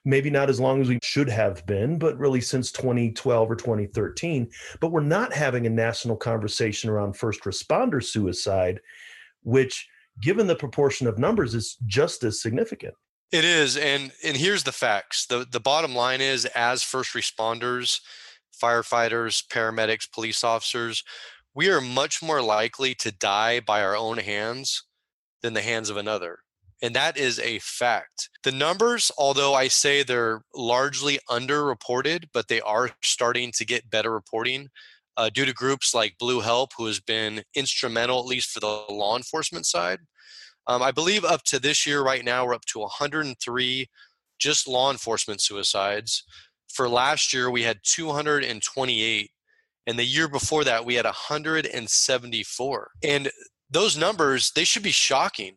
maybe 0.03 0.30
not 0.30 0.50
as 0.50 0.60
long 0.60 0.82
as 0.82 0.88
we 0.88 1.00
should 1.03 1.30
have 1.30 1.65
been, 1.65 2.00
but 2.00 2.18
really 2.18 2.41
since 2.41 2.72
2012 2.72 3.51
or 3.51 3.56
2013. 3.56 4.50
But 4.80 4.91
we're 4.91 5.01
not 5.01 5.34
having 5.34 5.65
a 5.68 5.70
national 5.70 6.15
conversation 6.15 6.89
around 6.89 7.15
first 7.15 7.41
responder 7.41 8.03
suicide, 8.03 8.80
which, 9.44 9.88
given 10.22 10.48
the 10.48 10.56
proportion 10.56 11.06
of 11.06 11.20
numbers, 11.20 11.53
is 11.53 11.77
just 11.86 12.24
as 12.24 12.41
significant. 12.41 12.96
It 13.32 13.46
is, 13.46 13.77
and 13.77 14.12
and 14.24 14.36
here's 14.36 14.63
the 14.63 14.74
facts. 14.74 15.25
the 15.25 15.46
The 15.50 15.60
bottom 15.60 15.96
line 15.96 16.20
is, 16.20 16.46
as 16.48 16.84
first 16.84 17.13
responders, 17.13 18.01
firefighters, 18.62 19.46
paramedics, 19.48 20.12
police 20.12 20.44
officers, 20.44 21.03
we 21.53 21.70
are 21.70 21.81
much 21.81 22.22
more 22.22 22.41
likely 22.41 22.96
to 22.96 23.12
die 23.12 23.60
by 23.60 23.81
our 23.84 23.96
own 23.96 24.17
hands 24.17 24.84
than 25.41 25.53
the 25.53 25.62
hands 25.62 25.89
of 25.89 25.98
another. 25.98 26.39
And 26.81 26.96
that 26.96 27.17
is 27.17 27.39
a 27.39 27.60
fact. 27.60 28.29
The 28.43 28.51
numbers, 28.51 29.12
although 29.17 29.53
I 29.53 29.67
say 29.67 30.01
they're 30.01 30.41
largely 30.55 31.20
underreported, 31.29 32.25
but 32.34 32.48
they 32.48 32.62
are 32.62 32.89
starting 33.03 33.51
to 33.53 33.65
get 33.65 33.89
better 33.89 34.12
reporting 34.12 34.70
uh, 35.15 35.29
due 35.29 35.46
to 35.46 35.53
groups 35.53 35.93
like 35.93 36.17
Blue 36.17 36.39
Help, 36.39 36.72
who 36.77 36.88
has 36.88 37.00
been 37.00 37.43
instrumental, 37.53 38.20
at 38.20 38.25
least 38.25 38.50
for 38.50 38.60
the 38.60 38.86
law 38.89 39.15
enforcement 39.15 39.65
side. 39.65 40.00
Um, 40.67 40.81
I 40.81 40.91
believe 40.91 41.24
up 41.24 41.43
to 41.46 41.60
this 41.60 41.86
year, 41.86 42.01
right 42.01 42.24
now, 42.24 42.46
we're 42.46 42.55
up 42.55 42.65
to 42.65 42.79
103 42.79 43.89
just 44.39 44.67
law 44.67 44.89
enforcement 44.89 45.39
suicides 45.39 46.24
for 46.72 46.89
last 46.89 47.34
year 47.34 47.50
we 47.50 47.63
had 47.63 47.79
228 47.84 49.31
and 49.88 49.98
the 49.98 50.06
year 50.06 50.28
before 50.28 50.64
that 50.64 50.86
we 50.86 50.96
had 50.96 51.06
174 51.06 52.92
and 53.04 53.32
those 53.70 53.98
numbers 53.98 54.52
they 54.56 54.64
should 54.64 54.84
be 54.84 54.92
shocking 54.92 55.56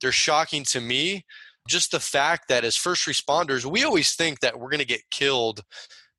they're 0.00 0.12
shocking 0.12 0.64
to 0.64 0.80
me 0.80 1.24
just 1.68 1.92
the 1.92 2.00
fact 2.00 2.48
that 2.48 2.64
as 2.64 2.76
first 2.76 3.06
responders 3.06 3.64
we 3.64 3.84
always 3.84 4.14
think 4.14 4.40
that 4.40 4.58
we're 4.58 4.70
going 4.70 4.78
to 4.78 4.86
get 4.86 5.02
killed 5.10 5.62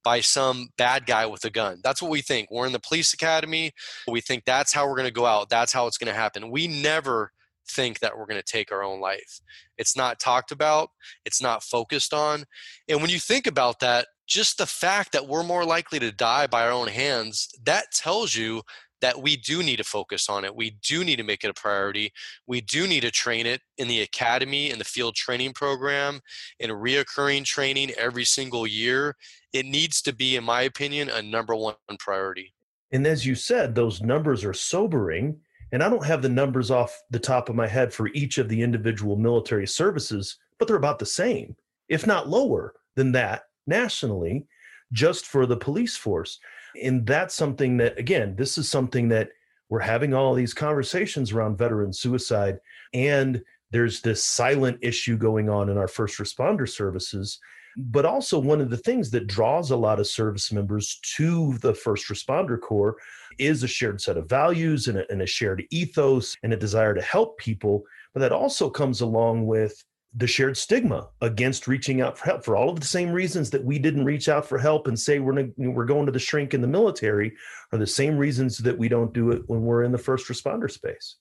by 0.04 0.20
some 0.20 0.70
bad 0.78 1.06
guy 1.06 1.26
with 1.26 1.46
a 1.46 1.50
gun. 1.50 1.80
That's 1.84 2.02
what 2.02 2.12
we 2.12 2.22
think. 2.22 2.52
We're 2.52 2.66
in 2.66 2.74
the 2.74 2.80
police 2.80 3.14
academy. 3.14 3.72
We 4.08 4.22
think 4.22 4.44
that's 4.46 4.74
how 4.74 4.88
we're 4.88 4.98
going 4.98 5.08
to 5.08 5.14
go 5.14 5.26
out. 5.26 5.50
That's 5.50 5.72
how 5.72 5.88
it's 5.88 5.98
going 5.98 6.14
to 6.14 6.20
happen. 6.20 6.52
We 6.52 6.68
never 6.68 7.32
think 7.70 8.00
that 8.00 8.18
we're 8.18 8.26
going 8.26 8.42
to 8.42 8.52
take 8.52 8.72
our 8.72 8.84
own 8.84 9.00
life. 9.00 9.40
It's 9.78 9.96
not 9.96 10.20
talked 10.20 10.52
about, 10.52 10.90
it's 11.26 11.42
not 11.42 11.64
focused 11.64 12.14
on. 12.14 12.44
And 12.90 13.02
when 13.02 13.10
you 13.10 13.20
think 13.20 13.48
about 13.48 13.80
that, 13.80 14.08
just 14.34 14.58
the 14.58 14.66
fact 14.66 15.12
that 15.12 15.28
we're 15.28 15.44
more 15.44 15.64
likely 15.64 16.00
to 16.00 16.12
die 16.12 16.48
by 16.48 16.66
our 16.66 16.72
own 16.72 16.88
hands, 16.88 17.50
that 17.66 17.92
tells 17.92 18.36
you 18.36 18.64
that 19.00 19.22
we 19.22 19.36
do 19.36 19.62
need 19.62 19.76
to 19.76 19.84
focus 19.84 20.28
on 20.28 20.44
it. 20.44 20.56
We 20.56 20.78
do 20.82 21.04
need 21.04 21.18
to 21.18 21.24
make 21.24 21.44
it 21.44 21.50
a 21.50 21.54
priority. 21.54 22.12
We 22.48 22.62
do 22.62 22.88
need 22.88 23.02
to 23.02 23.12
train 23.12 23.46
it 23.46 23.62
in 23.78 23.88
the 23.88 24.02
academy, 24.02 24.72
in 24.72 24.80
the 24.80 24.86
field 24.86 25.14
training 25.14 25.54
program, 25.54 26.20
in 26.60 26.72
reoccurring 26.72 27.44
training 27.46 27.92
every 27.92 28.24
single 28.24 28.66
year. 28.66 29.16
It 29.52 29.66
needs 29.66 30.02
to 30.04 30.16
be, 30.16 30.36
in 30.36 30.44
my 30.44 30.62
opinion, 30.64 31.10
a 31.10 31.22
number 31.22 31.54
one 31.54 31.76
priority. 32.00 32.54
And 32.92 33.06
as 33.06 33.26
you 33.26 33.36
said, 33.36 33.76
those 33.76 34.02
numbers 34.02 34.44
are 34.44 34.54
sobering. 34.54 35.38
And 35.74 35.84
I 35.84 35.90
don't 35.90 36.06
have 36.06 36.22
the 36.22 36.30
numbers 36.30 36.72
off 36.72 37.00
the 37.12 37.20
top 37.20 37.50
of 37.50 37.56
my 37.56 37.68
head 37.68 37.94
for 37.94 38.08
each 38.10 38.40
of 38.40 38.50
the 38.50 38.62
individual 38.62 39.16
military 39.16 39.68
services, 39.68 40.38
but 40.58 40.68
they're 40.68 40.78
about 40.78 41.00
the 41.00 41.06
same, 41.06 41.56
if 41.90 42.08
not 42.08 42.30
lower 42.30 42.74
than 42.96 43.12
that 43.12 43.44
nationally, 43.68 44.46
just 44.92 45.26
for 45.26 45.46
the 45.46 45.58
police 45.58 45.98
force. 45.98 46.40
And 46.82 47.06
that's 47.06 47.36
something 47.36 47.78
that, 47.78 47.98
again, 47.98 48.36
this 48.36 48.58
is 48.58 48.70
something 48.70 49.10
that 49.10 49.30
we're 49.70 49.80
having 49.80 50.14
all 50.14 50.34
these 50.34 50.54
conversations 50.54 51.32
around 51.32 51.58
veteran 51.58 51.94
suicide. 51.94 52.60
And 52.94 53.42
there's 53.72 54.02
this 54.02 54.24
silent 54.24 54.78
issue 54.82 55.18
going 55.18 55.50
on 55.50 55.70
in 55.70 55.78
our 55.78 55.88
first 55.88 56.20
responder 56.20 56.70
services. 56.70 57.40
But 57.76 58.06
also, 58.06 58.38
one 58.38 58.62
of 58.62 58.70
the 58.70 58.78
things 58.78 59.10
that 59.12 59.26
draws 59.26 59.72
a 59.72 59.76
lot 59.76 60.00
of 60.00 60.06
service 60.06 60.52
members 60.52 61.00
to 61.16 61.58
the 61.58 61.74
first 61.74 62.08
responder 62.08 62.60
corps 62.62 62.98
is 63.40 63.64
a 63.64 63.68
shared 63.68 64.00
set 64.00 64.16
of 64.16 64.30
values 64.30 64.88
and 64.88 65.00
a, 65.00 65.12
and 65.12 65.24
a 65.24 65.26
shared 65.26 65.66
ethos 65.72 66.38
and 66.44 66.54
a 66.54 66.58
desire 66.58 66.94
to 66.94 67.02
help 67.02 67.40
people. 67.40 67.84
But 68.14 68.20
that 68.20 68.32
also 68.32 68.70
comes 68.70 69.02
along 69.02 69.48
with 69.48 69.84
the 70.16 70.28
shared 70.28 70.56
stigma 70.56 71.08
against 71.22 71.68
reaching 71.68 72.02
out 72.02 72.18
for 72.18 72.26
help 72.26 72.46
for 72.46 72.56
all 72.56 72.70
of 72.70 72.80
the 72.80 72.86
same 72.86 73.12
reasons 73.12 73.50
that 73.50 73.64
we 73.64 73.80
didn't 73.80 74.06
reach 74.06 74.30
out 74.30 74.46
for 74.46 74.58
help 74.58 74.88
and 74.88 75.00
say 75.00 75.20
we're 75.20 75.50
we're 75.58 75.86
going 75.86 76.06
to 76.06 76.12
the 76.12 76.20
shrink 76.20 76.54
in 76.54 76.62
the 76.62 76.68
military 76.68 77.34
are 77.72 77.80
the 77.80 77.88
same 77.88 78.18
reasons 78.18 78.60
that 78.60 78.78
we 78.78 78.88
don't 78.88 79.14
do 79.14 79.32
it 79.32 79.42
when 79.48 79.62
we're 79.62 79.84
in 79.84 79.92
the 79.92 79.98
first 79.98 80.28
responder 80.28 80.70
space. 80.70 81.16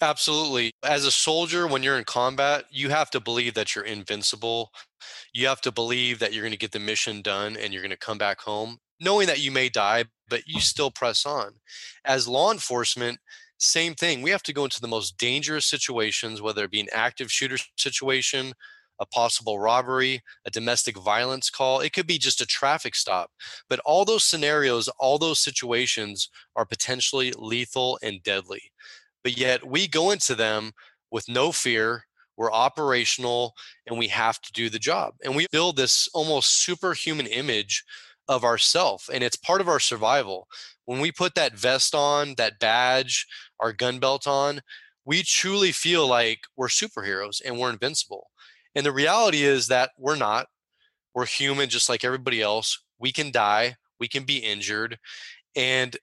Absolutely. 0.00 0.72
As 0.82 1.06
a 1.06 1.10
soldier, 1.10 1.66
when 1.66 1.82
you're 1.82 1.98
in 1.98 2.04
combat, 2.04 2.66
you 2.70 2.90
have 2.90 3.10
to 3.10 3.20
believe 3.20 3.54
that 3.54 3.74
you're 3.74 3.84
invincible. 3.84 4.70
You 5.32 5.46
have 5.46 5.62
to 5.62 5.72
believe 5.72 6.18
that 6.18 6.34
you're 6.34 6.42
going 6.42 6.52
to 6.52 6.58
get 6.58 6.72
the 6.72 6.78
mission 6.78 7.22
done 7.22 7.56
and 7.56 7.72
you're 7.72 7.82
going 7.82 7.90
to 7.90 7.96
come 7.96 8.18
back 8.18 8.42
home, 8.42 8.78
knowing 9.00 9.26
that 9.26 9.40
you 9.40 9.50
may 9.50 9.70
die, 9.70 10.04
but 10.28 10.46
you 10.46 10.60
still 10.60 10.90
press 10.90 11.24
on. 11.24 11.54
As 12.04 12.28
law 12.28 12.52
enforcement, 12.52 13.20
same 13.58 13.94
thing. 13.94 14.22
We 14.22 14.30
have 14.30 14.42
to 14.44 14.52
go 14.52 14.64
into 14.64 14.80
the 14.80 14.88
most 14.88 15.16
dangerous 15.18 15.66
situations, 15.66 16.42
whether 16.42 16.64
it 16.64 16.70
be 16.70 16.80
an 16.80 16.88
active 16.92 17.30
shooter 17.30 17.56
situation, 17.76 18.52
a 19.00 19.06
possible 19.06 19.58
robbery, 19.58 20.22
a 20.46 20.50
domestic 20.50 20.96
violence 20.96 21.50
call. 21.50 21.80
It 21.80 21.92
could 21.92 22.06
be 22.06 22.18
just 22.18 22.40
a 22.40 22.46
traffic 22.46 22.94
stop. 22.94 23.30
But 23.68 23.80
all 23.80 24.04
those 24.04 24.24
scenarios, 24.24 24.88
all 24.98 25.18
those 25.18 25.40
situations 25.40 26.28
are 26.54 26.64
potentially 26.64 27.32
lethal 27.36 27.98
and 28.02 28.22
deadly. 28.22 28.72
But 29.22 29.36
yet 29.36 29.66
we 29.66 29.88
go 29.88 30.10
into 30.10 30.34
them 30.34 30.72
with 31.10 31.28
no 31.28 31.52
fear. 31.52 32.04
We're 32.36 32.52
operational 32.52 33.54
and 33.86 33.98
we 33.98 34.08
have 34.08 34.40
to 34.42 34.52
do 34.52 34.68
the 34.68 34.78
job. 34.78 35.14
And 35.24 35.34
we 35.34 35.46
build 35.50 35.76
this 35.76 36.08
almost 36.12 36.62
superhuman 36.62 37.26
image 37.26 37.84
of 38.28 38.44
ourself 38.44 39.08
and 39.12 39.22
it's 39.22 39.36
part 39.36 39.60
of 39.60 39.68
our 39.68 39.78
survival 39.78 40.48
when 40.86 41.00
we 41.00 41.12
put 41.12 41.34
that 41.34 41.54
vest 41.54 41.94
on 41.94 42.34
that 42.36 42.58
badge 42.58 43.26
our 43.60 43.72
gun 43.72 43.98
belt 43.98 44.26
on 44.26 44.60
we 45.06 45.22
truly 45.22 45.72
feel 45.72 46.06
like 46.06 46.40
we're 46.56 46.66
superheroes 46.66 47.40
and 47.42 47.58
we're 47.58 47.70
invincible. 47.70 48.28
And 48.74 48.84
the 48.84 48.92
reality 48.92 49.44
is 49.44 49.68
that 49.68 49.92
we're 49.96 50.16
not. 50.16 50.48
We're 51.14 51.26
human 51.26 51.70
just 51.70 51.88
like 51.88 52.04
everybody 52.04 52.42
else. 52.42 52.82
We 52.98 53.12
can 53.12 53.30
die. 53.30 53.76
We 53.98 54.08
can 54.08 54.24
be 54.24 54.38
injured. 54.38 54.98
And 55.54 55.96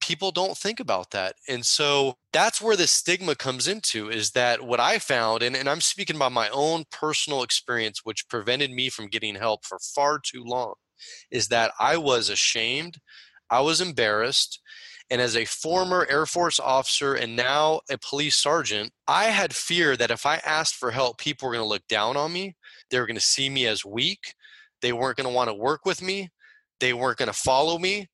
people 0.00 0.30
don't 0.32 0.56
think 0.56 0.80
about 0.80 1.10
that. 1.10 1.34
And 1.48 1.64
so 1.64 2.14
that's 2.32 2.60
where 2.60 2.76
the 2.76 2.86
stigma 2.86 3.34
comes 3.34 3.68
into 3.68 4.10
is 4.10 4.32
that 4.32 4.62
what 4.62 4.78
i 4.78 4.98
found 4.98 5.42
and, 5.42 5.56
and 5.56 5.70
i'm 5.70 5.80
speaking 5.80 6.16
about 6.16 6.32
my 6.32 6.50
own 6.50 6.84
personal 6.92 7.42
experience 7.42 8.00
which 8.04 8.28
prevented 8.28 8.70
me 8.70 8.90
from 8.90 9.08
getting 9.08 9.34
help 9.34 9.64
for 9.64 9.78
far 9.94 10.18
too 10.22 10.44
long 10.44 10.74
is 11.30 11.48
that 11.48 11.72
I 11.78 11.96
was 11.96 12.28
ashamed, 12.28 12.98
I 13.50 13.60
was 13.60 13.80
embarrassed, 13.80 14.60
and 15.10 15.20
as 15.20 15.36
a 15.36 15.44
former 15.44 16.06
Air 16.10 16.26
Force 16.26 16.58
officer 16.58 17.14
and 17.14 17.36
now 17.36 17.80
a 17.90 17.98
police 17.98 18.36
sergeant, 18.36 18.92
I 19.06 19.24
had 19.26 19.54
fear 19.54 19.96
that 19.96 20.10
if 20.10 20.26
I 20.26 20.36
asked 20.44 20.74
for 20.74 20.90
help, 20.90 21.18
people 21.18 21.46
were 21.46 21.54
going 21.54 21.64
to 21.64 21.68
look 21.68 21.86
down 21.88 22.16
on 22.16 22.32
me. 22.32 22.56
They 22.90 22.98
were 22.98 23.06
going 23.06 23.16
to 23.16 23.20
see 23.20 23.48
me 23.48 23.66
as 23.66 23.84
weak. 23.84 24.34
They 24.82 24.92
weren't 24.92 25.16
going 25.16 25.28
to 25.28 25.34
want 25.34 25.48
to 25.48 25.54
work 25.54 25.84
with 25.84 26.02
me. 26.02 26.30
They 26.80 26.92
weren't 26.92 27.18
going 27.18 27.28
to 27.30 27.32
follow 27.32 27.78
me. 27.78 28.08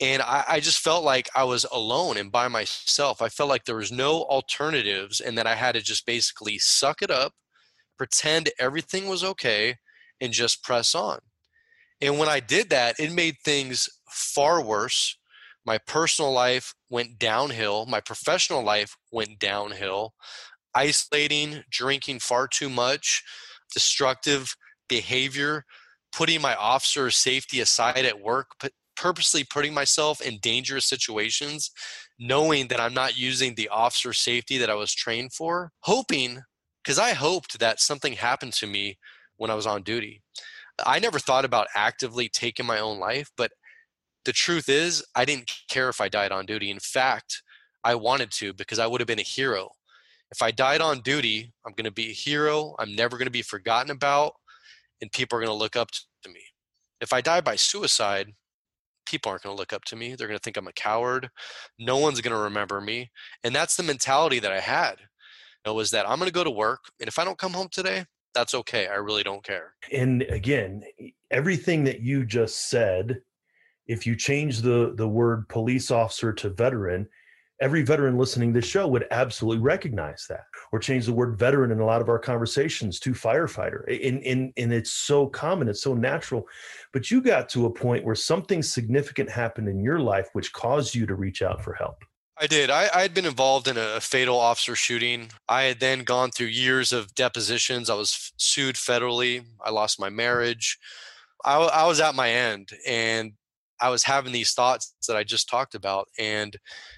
And 0.00 0.20
I, 0.20 0.44
I, 0.48 0.60
just 0.60 0.80
felt 0.80 1.04
like 1.04 1.28
I 1.36 1.44
was 1.44 1.64
alone 1.70 2.16
and 2.16 2.32
by 2.32 2.48
myself. 2.48 3.22
I 3.22 3.28
felt 3.28 3.48
like 3.48 3.64
there 3.64 3.76
was 3.76 3.92
no 3.92 4.22
alternatives 4.24 5.20
and 5.20 5.38
that 5.38 5.46
I 5.46 5.54
had 5.54 5.76
to 5.76 5.80
just 5.80 6.06
basically 6.06 6.58
suck 6.58 7.02
it 7.02 7.10
up, 7.10 7.34
pretend 7.96 8.50
everything 8.58 9.06
was 9.06 9.22
okay, 9.22 9.76
and 10.20 10.32
just 10.32 10.64
press 10.64 10.96
on. 10.96 11.20
And 12.00 12.18
when 12.18 12.28
I 12.28 12.40
did 12.40 12.70
that, 12.70 12.98
it 12.98 13.12
made 13.12 13.36
things 13.44 13.88
far 14.12 14.62
worse. 14.62 15.16
My 15.64 15.78
personal 15.78 16.32
life 16.32 16.74
went 16.90 17.18
downhill. 17.18 17.86
My 17.86 18.00
professional 18.00 18.62
life 18.62 18.96
went 19.10 19.38
downhill. 19.38 20.14
Isolating, 20.74 21.62
drinking 21.70 22.20
far 22.20 22.48
too 22.48 22.68
much, 22.68 23.22
destructive 23.72 24.56
behavior, 24.88 25.64
putting 26.12 26.40
my 26.40 26.54
officer's 26.54 27.16
safety 27.16 27.60
aside 27.60 28.04
at 28.04 28.20
work, 28.20 28.48
purposely 28.96 29.44
putting 29.44 29.72
myself 29.74 30.20
in 30.20 30.38
dangerous 30.38 30.86
situations, 30.86 31.70
knowing 32.18 32.68
that 32.68 32.80
I'm 32.80 32.94
not 32.94 33.18
using 33.18 33.54
the 33.54 33.68
officer 33.68 34.12
safety 34.12 34.58
that 34.58 34.70
I 34.70 34.74
was 34.74 34.94
trained 34.94 35.32
for, 35.32 35.72
hoping, 35.80 36.42
because 36.82 36.98
I 36.98 37.12
hoped 37.12 37.58
that 37.58 37.80
something 37.80 38.14
happened 38.14 38.52
to 38.54 38.66
me 38.66 38.98
when 39.36 39.50
I 39.50 39.54
was 39.54 39.66
on 39.66 39.82
duty. 39.82 40.22
I 40.84 40.98
never 40.98 41.18
thought 41.18 41.44
about 41.44 41.68
actively 41.74 42.28
taking 42.28 42.66
my 42.66 42.78
own 42.78 42.98
life, 42.98 43.30
but 43.36 43.52
the 44.24 44.32
truth 44.32 44.68
is, 44.68 45.04
I 45.14 45.24
didn't 45.24 45.50
care 45.68 45.88
if 45.88 46.00
I 46.00 46.08
died 46.08 46.32
on 46.32 46.46
duty. 46.46 46.70
In 46.70 46.78
fact, 46.78 47.42
I 47.84 47.94
wanted 47.94 48.30
to 48.32 48.52
because 48.52 48.78
I 48.78 48.86
would 48.86 49.00
have 49.00 49.08
been 49.08 49.18
a 49.18 49.22
hero. 49.22 49.70
If 50.30 50.40
I 50.40 50.50
died 50.50 50.80
on 50.80 51.00
duty, 51.00 51.52
I'm 51.66 51.72
going 51.72 51.84
to 51.84 51.90
be 51.90 52.10
a 52.10 52.14
hero. 52.14 52.74
I'm 52.78 52.94
never 52.94 53.18
going 53.18 53.26
to 53.26 53.32
be 53.32 53.42
forgotten 53.42 53.90
about, 53.90 54.34
and 55.00 55.12
people 55.12 55.36
are 55.36 55.42
going 55.42 55.54
to 55.54 55.58
look 55.58 55.76
up 55.76 55.90
to 56.22 56.30
me. 56.30 56.40
If 57.00 57.12
I 57.12 57.20
die 57.20 57.40
by 57.40 57.56
suicide, 57.56 58.28
people 59.04 59.30
aren't 59.30 59.42
going 59.42 59.54
to 59.54 59.60
look 59.60 59.72
up 59.72 59.84
to 59.86 59.96
me. 59.96 60.14
They're 60.14 60.28
going 60.28 60.38
to 60.38 60.42
think 60.42 60.56
I'm 60.56 60.68
a 60.68 60.72
coward. 60.72 61.28
No 61.78 61.98
one's 61.98 62.20
going 62.20 62.34
to 62.34 62.42
remember 62.42 62.80
me. 62.80 63.10
And 63.44 63.54
that's 63.54 63.76
the 63.76 63.82
mentality 63.82 64.38
that 64.38 64.52
I 64.52 64.60
had. 64.60 64.96
It 65.66 65.74
was 65.74 65.90
that 65.90 66.08
I'm 66.08 66.18
going 66.18 66.28
to 66.28 66.32
go 66.32 66.44
to 66.44 66.50
work, 66.50 66.80
and 66.98 67.08
if 67.08 67.18
I 67.18 67.24
don't 67.24 67.38
come 67.38 67.52
home 67.52 67.68
today, 67.70 68.04
that's 68.34 68.54
okay. 68.54 68.86
I 68.86 68.94
really 68.94 69.22
don't 69.22 69.44
care. 69.44 69.74
And 69.92 70.22
again, 70.22 70.84
everything 71.30 71.84
that 71.84 72.00
you 72.00 72.24
just 72.24 72.70
said, 72.70 73.20
if 73.92 74.06
you 74.06 74.16
change 74.16 74.62
the 74.62 74.94
the 74.96 75.08
word 75.08 75.48
police 75.48 75.90
officer 75.90 76.32
to 76.32 76.48
veteran, 76.48 77.06
every 77.60 77.82
veteran 77.82 78.18
listening 78.18 78.52
to 78.52 78.60
this 78.60 78.68
show 78.68 78.88
would 78.88 79.06
absolutely 79.10 79.62
recognize 79.62 80.26
that. 80.28 80.44
Or 80.72 80.78
change 80.78 81.06
the 81.06 81.12
word 81.12 81.38
veteran 81.38 81.70
in 81.70 81.80
a 81.80 81.84
lot 81.84 82.00
of 82.00 82.08
our 82.08 82.18
conversations 82.18 82.98
to 83.00 83.12
firefighter. 83.12 83.84
And, 83.86 84.22
and, 84.24 84.52
and 84.56 84.72
it's 84.72 84.90
so 84.90 85.28
common, 85.28 85.68
it's 85.68 85.82
so 85.82 85.94
natural. 85.94 86.46
But 86.92 87.10
you 87.10 87.20
got 87.20 87.48
to 87.50 87.66
a 87.66 87.70
point 87.70 88.04
where 88.04 88.16
something 88.16 88.62
significant 88.62 89.30
happened 89.30 89.68
in 89.68 89.84
your 89.84 90.00
life 90.00 90.28
which 90.32 90.52
caused 90.52 90.94
you 90.94 91.06
to 91.06 91.14
reach 91.14 91.42
out 91.42 91.62
for 91.62 91.74
help. 91.74 92.02
I 92.40 92.46
did. 92.46 92.70
I, 92.70 92.88
I, 92.92 93.02
had 93.02 93.14
been 93.14 93.26
involved 93.26 93.68
in 93.68 93.76
a 93.76 94.00
fatal 94.00 94.38
officer 94.38 94.74
shooting. 94.74 95.30
I 95.48 95.64
had 95.64 95.78
then 95.78 96.00
gone 96.02 96.30
through 96.30 96.46
years 96.46 96.90
of 96.90 97.14
depositions. 97.14 97.90
I 97.90 97.94
was 97.94 98.32
sued 98.38 98.74
federally. 98.74 99.44
I 99.62 99.70
lost 99.70 100.00
my 100.00 100.10
marriage. 100.10 100.78
I, 101.44 101.58
I 101.58 101.86
was 101.86 102.00
at 102.00 102.14
my 102.14 102.30
end 102.30 102.70
and 102.86 103.34
I 103.82 103.90
was 103.90 104.04
having 104.04 104.32
these 104.32 104.52
thoughts 104.52 104.94
that 105.08 105.16
I 105.16 105.24
just 105.24 105.48
talked 105.48 105.74
about. 105.74 106.08
And 106.18 106.56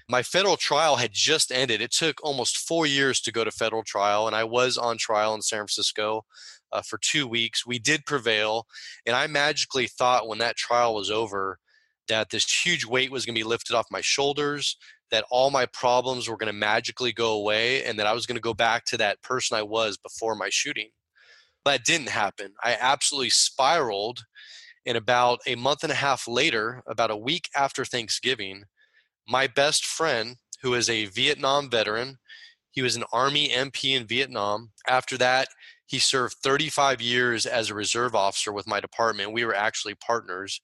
my 0.09 0.23
federal 0.23 0.55
trial 0.55 0.97
had 0.97 1.11
just 1.11 1.51
ended. 1.51 1.81
It 1.81 1.91
took 1.91 2.23
almost 2.23 2.57
four 2.57 2.85
years 2.85 3.19
to 3.21 3.31
go 3.31 3.43
to 3.43 3.51
federal 3.51 3.83
trial. 3.83 4.27
And 4.27 4.35
I 4.35 4.43
was 4.43 4.77
on 4.77 4.97
trial 4.97 5.33
in 5.33 5.41
San 5.41 5.59
Francisco 5.59 6.25
uh, 6.71 6.81
for 6.81 6.97
two 6.97 7.27
weeks. 7.27 7.65
We 7.65 7.79
did 7.79 8.05
prevail. 8.05 8.67
And 9.05 9.15
I 9.15 9.27
magically 9.27 9.87
thought 9.87 10.27
when 10.27 10.37
that 10.39 10.55
trial 10.55 10.93
was 10.93 11.09
over, 11.09 11.57
that 12.07 12.29
this 12.29 12.65
huge 12.65 12.85
weight 12.85 13.11
was 13.11 13.25
going 13.25 13.33
to 13.33 13.39
be 13.39 13.43
lifted 13.43 13.75
off 13.75 13.87
my 13.89 14.01
shoulders 14.01 14.77
that 15.11 15.25
all 15.29 15.51
my 15.51 15.65
problems 15.67 16.27
were 16.27 16.37
going 16.37 16.51
to 16.51 16.53
magically 16.53 17.13
go 17.13 17.33
away 17.33 17.83
and 17.83 17.99
that 17.99 18.07
I 18.07 18.13
was 18.13 18.25
going 18.25 18.37
to 18.37 18.41
go 18.41 18.53
back 18.53 18.85
to 18.85 18.97
that 18.97 19.21
person 19.21 19.57
I 19.57 19.63
was 19.63 19.97
before 19.97 20.35
my 20.35 20.49
shooting. 20.49 20.89
That 21.63 21.85
didn't 21.85 22.09
happen. 22.09 22.53
I 22.63 22.77
absolutely 22.79 23.29
spiraled 23.31 24.23
And 24.85 24.97
about 24.97 25.39
a 25.47 25.55
month 25.55 25.83
and 25.83 25.91
a 25.91 25.95
half 25.95 26.27
later, 26.27 26.83
about 26.87 27.11
a 27.11 27.17
week 27.17 27.49
after 27.55 27.85
Thanksgiving, 27.85 28.63
my 29.27 29.47
best 29.47 29.85
friend, 29.85 30.37
who 30.61 30.73
is 30.73 30.89
a 30.89 31.05
Vietnam 31.05 31.69
veteran, 31.69 32.17
he 32.71 32.81
was 32.81 32.95
an 32.95 33.05
Army 33.11 33.49
MP 33.49 33.95
in 33.95 34.05
Vietnam. 34.05 34.71
After 34.87 35.17
that, 35.17 35.47
he 35.87 35.99
served 35.99 36.35
35 36.43 37.01
years 37.01 37.45
as 37.45 37.69
a 37.69 37.75
reserve 37.75 38.15
officer 38.15 38.51
with 38.51 38.67
my 38.67 38.79
department. 38.79 39.31
We 39.31 39.45
were 39.45 39.55
actually 39.55 39.95
partners. 39.95 40.59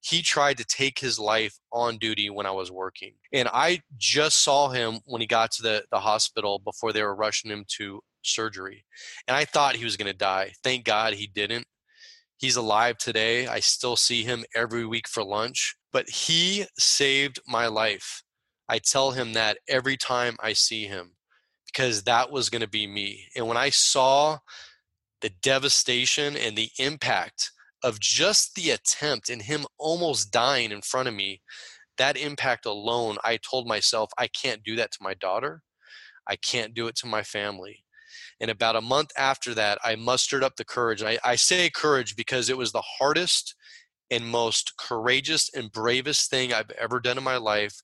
He 0.00 0.22
tried 0.22 0.56
to 0.58 0.64
take 0.64 0.98
his 0.98 1.18
life 1.18 1.58
on 1.72 1.98
duty 1.98 2.30
when 2.30 2.46
I 2.46 2.52
was 2.52 2.70
working. 2.70 3.12
And 3.32 3.48
I 3.52 3.82
just 3.98 4.42
saw 4.42 4.70
him 4.70 5.00
when 5.04 5.20
he 5.20 5.26
got 5.26 5.50
to 5.52 5.62
the, 5.62 5.84
the 5.90 6.00
hospital 6.00 6.58
before 6.58 6.92
they 6.92 7.02
were 7.02 7.14
rushing 7.14 7.50
him 7.50 7.64
to 7.76 8.00
surgery. 8.22 8.84
And 9.28 9.36
I 9.36 9.44
thought 9.44 9.76
he 9.76 9.84
was 9.84 9.96
going 9.96 10.10
to 10.10 10.16
die. 10.16 10.52
Thank 10.62 10.84
God 10.84 11.12
he 11.12 11.26
didn't. 11.26 11.66
He's 12.40 12.56
alive 12.56 12.96
today. 12.96 13.46
I 13.46 13.60
still 13.60 13.96
see 13.96 14.24
him 14.24 14.46
every 14.56 14.86
week 14.86 15.06
for 15.06 15.22
lunch, 15.22 15.76
but 15.92 16.08
he 16.08 16.64
saved 16.78 17.38
my 17.46 17.66
life. 17.66 18.22
I 18.66 18.78
tell 18.78 19.10
him 19.10 19.34
that 19.34 19.58
every 19.68 19.98
time 19.98 20.36
I 20.42 20.54
see 20.54 20.86
him 20.86 21.16
because 21.66 22.04
that 22.04 22.32
was 22.32 22.48
going 22.48 22.62
to 22.62 22.68
be 22.68 22.86
me. 22.86 23.26
And 23.36 23.46
when 23.46 23.58
I 23.58 23.68
saw 23.68 24.38
the 25.20 25.28
devastation 25.28 26.34
and 26.34 26.56
the 26.56 26.70
impact 26.78 27.50
of 27.84 28.00
just 28.00 28.54
the 28.54 28.70
attempt 28.70 29.28
and 29.28 29.42
him 29.42 29.66
almost 29.76 30.32
dying 30.32 30.72
in 30.72 30.80
front 30.80 31.08
of 31.08 31.14
me, 31.14 31.42
that 31.98 32.16
impact 32.16 32.64
alone, 32.64 33.18
I 33.22 33.36
told 33.36 33.68
myself, 33.68 34.12
I 34.16 34.28
can't 34.28 34.62
do 34.64 34.76
that 34.76 34.92
to 34.92 35.02
my 35.02 35.12
daughter. 35.12 35.60
I 36.26 36.36
can't 36.36 36.72
do 36.72 36.86
it 36.86 36.96
to 36.96 37.06
my 37.06 37.22
family. 37.22 37.84
And 38.40 38.50
about 38.50 38.76
a 38.76 38.80
month 38.80 39.12
after 39.16 39.54
that, 39.54 39.78
I 39.84 39.96
mustered 39.96 40.42
up 40.42 40.56
the 40.56 40.64
courage. 40.64 41.02
I, 41.02 41.18
I 41.22 41.36
say 41.36 41.68
courage 41.70 42.16
because 42.16 42.48
it 42.48 42.56
was 42.56 42.72
the 42.72 42.82
hardest 42.98 43.54
and 44.10 44.26
most 44.26 44.76
courageous 44.78 45.50
and 45.54 45.70
bravest 45.70 46.30
thing 46.30 46.52
I've 46.52 46.70
ever 46.70 47.00
done 47.00 47.18
in 47.18 47.24
my 47.24 47.36
life 47.36 47.80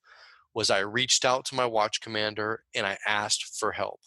was 0.55 0.71
I 0.71 0.81
reached 0.81 1.25
out 1.25 1.45
to 1.47 1.55
my 1.55 1.67
watch 1.67 2.01
commander 2.01 2.65
and 2.75 2.87
I 2.87 2.97
asked 3.07 3.59
for 3.59 3.73
help. 3.73 4.01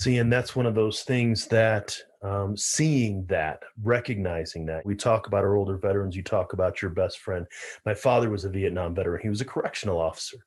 See, 0.00 0.18
and 0.18 0.32
that's 0.32 0.56
one 0.56 0.66
of 0.66 0.74
those 0.74 1.02
things 1.02 1.46
that 1.46 1.96
um, 2.22 2.56
seeing 2.56 3.24
that, 3.26 3.62
recognizing 3.82 4.66
that. 4.66 4.84
We 4.84 4.96
talk 4.96 5.28
about 5.28 5.44
our 5.44 5.56
older 5.56 5.76
veterans, 5.76 6.16
you 6.16 6.22
talk 6.24 6.52
about 6.52 6.82
your 6.82 6.90
best 6.90 7.18
friend. 7.18 7.46
My 7.86 7.94
father 7.94 8.28
was 8.28 8.44
a 8.44 8.48
Vietnam 8.48 8.94
veteran, 8.94 9.22
he 9.22 9.28
was 9.28 9.40
a 9.40 9.44
correctional 9.44 10.00
officer. 10.00 10.38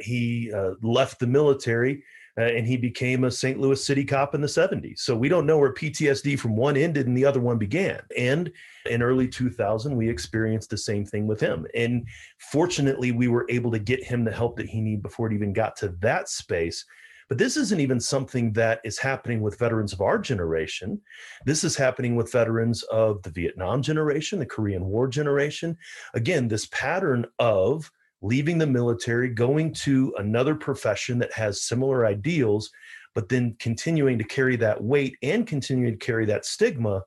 He 0.00 0.52
uh, 0.54 0.72
left 0.82 1.18
the 1.18 1.26
military 1.26 2.04
uh, 2.38 2.42
and 2.42 2.66
he 2.66 2.76
became 2.76 3.24
a 3.24 3.30
St. 3.30 3.58
Louis 3.58 3.84
city 3.84 4.04
cop 4.04 4.34
in 4.34 4.40
the 4.40 4.46
70s. 4.46 5.00
So 5.00 5.16
we 5.16 5.28
don't 5.28 5.46
know 5.46 5.58
where 5.58 5.74
PTSD 5.74 6.38
from 6.38 6.56
one 6.56 6.76
ended 6.76 7.06
and 7.06 7.16
the 7.16 7.24
other 7.24 7.40
one 7.40 7.58
began. 7.58 8.00
And 8.16 8.52
in 8.86 9.02
early 9.02 9.26
2000, 9.26 9.96
we 9.96 10.08
experienced 10.08 10.70
the 10.70 10.78
same 10.78 11.04
thing 11.04 11.26
with 11.26 11.40
him. 11.40 11.66
And 11.74 12.06
fortunately, 12.38 13.10
we 13.10 13.26
were 13.26 13.46
able 13.48 13.72
to 13.72 13.78
get 13.78 14.04
him 14.04 14.24
the 14.24 14.30
help 14.30 14.56
that 14.56 14.68
he 14.68 14.80
needed 14.80 15.02
before 15.02 15.26
it 15.26 15.34
even 15.34 15.52
got 15.52 15.74
to 15.76 15.88
that 16.00 16.28
space. 16.28 16.84
But 17.28 17.38
this 17.38 17.56
isn't 17.56 17.80
even 17.80 18.00
something 18.00 18.52
that 18.54 18.80
is 18.84 18.98
happening 18.98 19.42
with 19.42 19.58
veterans 19.58 19.92
of 19.92 20.00
our 20.00 20.18
generation. 20.18 21.00
This 21.44 21.62
is 21.62 21.76
happening 21.76 22.16
with 22.16 22.32
veterans 22.32 22.82
of 22.84 23.22
the 23.22 23.30
Vietnam 23.30 23.82
generation, 23.82 24.38
the 24.38 24.46
Korean 24.46 24.86
War 24.86 25.08
generation. 25.08 25.76
Again, 26.14 26.48
this 26.48 26.66
pattern 26.66 27.26
of 27.38 27.90
leaving 28.20 28.58
the 28.58 28.66
military, 28.66 29.28
going 29.28 29.72
to 29.72 30.14
another 30.18 30.54
profession 30.54 31.18
that 31.18 31.32
has 31.32 31.62
similar 31.62 32.06
ideals, 32.06 32.70
but 33.14 33.28
then 33.28 33.56
continuing 33.58 34.18
to 34.18 34.24
carry 34.24 34.56
that 34.56 34.82
weight 34.82 35.16
and 35.22 35.46
continuing 35.46 35.98
to 35.98 36.04
carry 36.04 36.26
that 36.26 36.44
stigma 36.44 37.02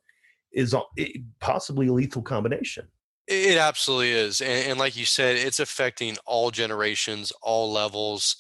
is 0.52 0.76
possibly 1.40 1.88
a 1.88 1.94
lethal 1.94 2.22
combination. 2.22 2.88
It 3.28 3.58
absolutely 3.58 4.12
is. 4.12 4.42
And, 4.42 4.72
and, 4.72 4.80
like 4.80 4.98
you 4.98 5.06
said, 5.06 5.38
it's 5.38 5.60
affecting 5.60 6.18
all 6.26 6.52
generations, 6.52 7.32
all 7.42 7.72
levels. 7.72 8.36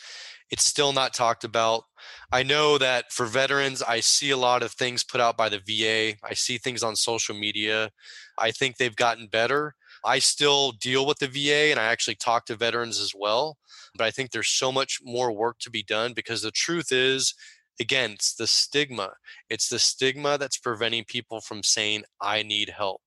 It's 0.49 0.65
still 0.65 0.91
not 0.91 1.13
talked 1.13 1.45
about. 1.45 1.83
I 2.31 2.43
know 2.43 2.77
that 2.77 3.11
for 3.13 3.25
veterans, 3.25 3.81
I 3.81 4.01
see 4.01 4.31
a 4.31 4.37
lot 4.37 4.63
of 4.63 4.73
things 4.73 5.03
put 5.03 5.21
out 5.21 5.37
by 5.37 5.47
the 5.47 5.59
VA. 5.59 6.17
I 6.23 6.33
see 6.33 6.57
things 6.57 6.83
on 6.83 6.97
social 6.97 7.35
media. 7.35 7.91
I 8.37 8.51
think 8.51 8.75
they've 8.75 8.95
gotten 8.95 9.27
better. 9.27 9.75
I 10.03 10.19
still 10.19 10.71
deal 10.71 11.05
with 11.05 11.19
the 11.19 11.27
VA 11.27 11.71
and 11.71 11.79
I 11.79 11.85
actually 11.85 12.15
talk 12.15 12.45
to 12.45 12.55
veterans 12.55 12.99
as 12.99 13.13
well. 13.15 13.57
But 13.95 14.05
I 14.05 14.11
think 14.11 14.31
there's 14.31 14.49
so 14.49 14.71
much 14.71 14.99
more 15.03 15.31
work 15.31 15.59
to 15.59 15.69
be 15.69 15.83
done 15.83 16.13
because 16.13 16.41
the 16.41 16.51
truth 16.51 16.91
is, 16.91 17.33
again, 17.79 18.11
it's 18.11 18.35
the 18.35 18.47
stigma. 18.47 19.13
It's 19.49 19.69
the 19.69 19.79
stigma 19.79 20.37
that's 20.37 20.57
preventing 20.57 21.05
people 21.05 21.41
from 21.41 21.63
saying, 21.63 22.03
I 22.21 22.43
need 22.43 22.69
help 22.69 23.01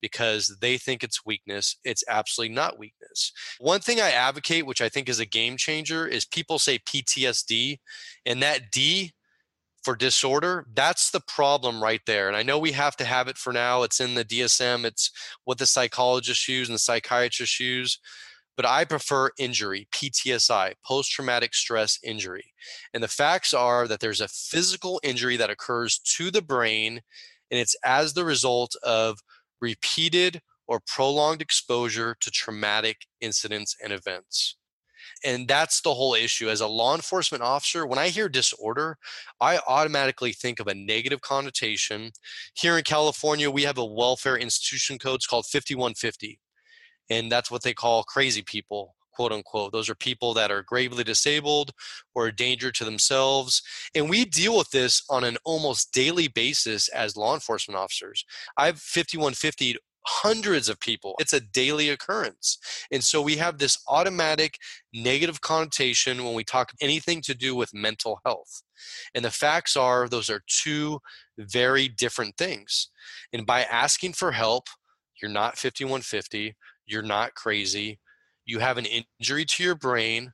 because 0.00 0.56
they 0.60 0.78
think 0.78 1.02
it's 1.02 1.24
weakness. 1.26 1.76
It's 1.84 2.04
absolutely 2.08 2.54
not 2.54 2.78
weakness. 2.78 3.32
One 3.58 3.80
thing 3.80 4.00
I 4.00 4.10
advocate, 4.10 4.66
which 4.66 4.80
I 4.80 4.88
think 4.88 5.08
is 5.08 5.20
a 5.20 5.26
game 5.26 5.56
changer, 5.56 6.06
is 6.06 6.24
people 6.24 6.58
say 6.58 6.78
PTSD, 6.78 7.78
and 8.26 8.42
that 8.42 8.70
D 8.70 9.12
for 9.82 9.96
disorder, 9.96 10.66
that's 10.74 11.10
the 11.10 11.20
problem 11.20 11.82
right 11.82 12.02
there. 12.06 12.28
And 12.28 12.36
I 12.36 12.42
know 12.42 12.58
we 12.58 12.72
have 12.72 12.96
to 12.96 13.04
have 13.04 13.28
it 13.28 13.38
for 13.38 13.52
now. 13.52 13.82
It's 13.82 14.00
in 14.00 14.14
the 14.14 14.24
DSM, 14.24 14.84
it's 14.84 15.10
what 15.44 15.58
the 15.58 15.66
psychologists 15.66 16.48
use 16.48 16.68
and 16.68 16.74
the 16.74 16.80
psychiatrists 16.80 17.58
use. 17.60 17.98
But 18.56 18.66
I 18.66 18.84
prefer 18.84 19.30
injury, 19.38 19.88
PTSI, 19.90 20.74
post 20.84 21.10
traumatic 21.10 21.54
stress 21.54 21.98
injury. 22.02 22.52
And 22.92 23.02
the 23.02 23.08
facts 23.08 23.54
are 23.54 23.88
that 23.88 24.00
there's 24.00 24.20
a 24.20 24.28
physical 24.28 25.00
injury 25.02 25.38
that 25.38 25.48
occurs 25.48 25.98
to 26.16 26.30
the 26.30 26.42
brain, 26.42 27.00
and 27.50 27.58
it's 27.58 27.76
as 27.84 28.12
the 28.12 28.24
result 28.24 28.76
of 28.82 29.20
repeated 29.62 30.42
or 30.66 30.80
prolonged 30.86 31.40
exposure 31.40 32.14
to 32.20 32.30
traumatic 32.30 33.06
incidents 33.20 33.76
and 33.82 33.94
events 33.94 34.56
and 35.24 35.46
that's 35.46 35.80
the 35.80 35.94
whole 35.94 36.14
issue 36.14 36.48
as 36.48 36.60
a 36.60 36.66
law 36.66 36.94
enforcement 36.94 37.42
officer 37.42 37.86
when 37.86 37.98
i 37.98 38.08
hear 38.08 38.28
disorder 38.28 38.96
i 39.40 39.58
automatically 39.68 40.32
think 40.32 40.60
of 40.60 40.66
a 40.66 40.74
negative 40.74 41.20
connotation. 41.20 42.10
Here 42.54 42.78
in 42.78 42.84
california 42.84 43.50
we 43.50 43.62
have 43.62 43.78
a 43.78 43.84
welfare 43.84 44.36
institution 44.36 44.98
code 44.98 45.16
it's 45.16 45.26
called 45.26 45.46
5150 45.46 46.38
and 47.10 47.30
that's 47.30 47.50
what 47.50 47.62
they 47.62 47.74
call 47.74 48.02
crazy 48.04 48.42
people 48.42 48.94
quote 49.12 49.32
unquote. 49.32 49.72
Those 49.72 49.90
are 49.90 49.94
people 49.94 50.32
that 50.34 50.50
are 50.50 50.62
gravely 50.62 51.04
disabled 51.04 51.72
or 52.14 52.28
a 52.28 52.34
danger 52.34 52.72
to 52.72 52.84
themselves 52.84 53.62
and 53.94 54.08
we 54.08 54.24
deal 54.24 54.56
with 54.56 54.70
this 54.70 55.02
on 55.10 55.24
an 55.24 55.36
almost 55.44 55.92
daily 55.92 56.28
basis 56.28 56.88
as 56.88 57.16
law 57.16 57.34
enforcement 57.34 57.78
officers. 57.78 58.24
I've 58.56 58.80
5150 58.80 59.76
hundreds 60.06 60.68
of 60.68 60.80
people. 60.80 61.14
It's 61.18 61.32
a 61.32 61.40
daily 61.40 61.90
occurrence. 61.90 62.58
And 62.90 63.02
so 63.04 63.20
we 63.20 63.36
have 63.36 63.58
this 63.58 63.78
automatic 63.88 64.56
negative 64.94 65.40
connotation 65.40 66.24
when 66.24 66.34
we 66.34 66.44
talk 66.44 66.72
anything 66.80 67.20
to 67.22 67.34
do 67.34 67.54
with 67.54 67.74
mental 67.74 68.20
health. 68.24 68.62
And 69.14 69.24
the 69.24 69.30
facts 69.30 69.76
are, 69.76 70.08
those 70.08 70.30
are 70.30 70.42
two 70.46 71.00
very 71.38 71.88
different 71.88 72.36
things. 72.36 72.88
And 73.32 73.46
by 73.46 73.64
asking 73.64 74.14
for 74.14 74.32
help, 74.32 74.68
you're 75.20 75.30
not 75.30 75.58
5150, 75.58 76.56
you're 76.86 77.02
not 77.02 77.34
crazy, 77.34 77.98
you 78.44 78.58
have 78.58 78.78
an 78.78 78.86
injury 78.86 79.44
to 79.44 79.62
your 79.62 79.74
brain, 79.74 80.32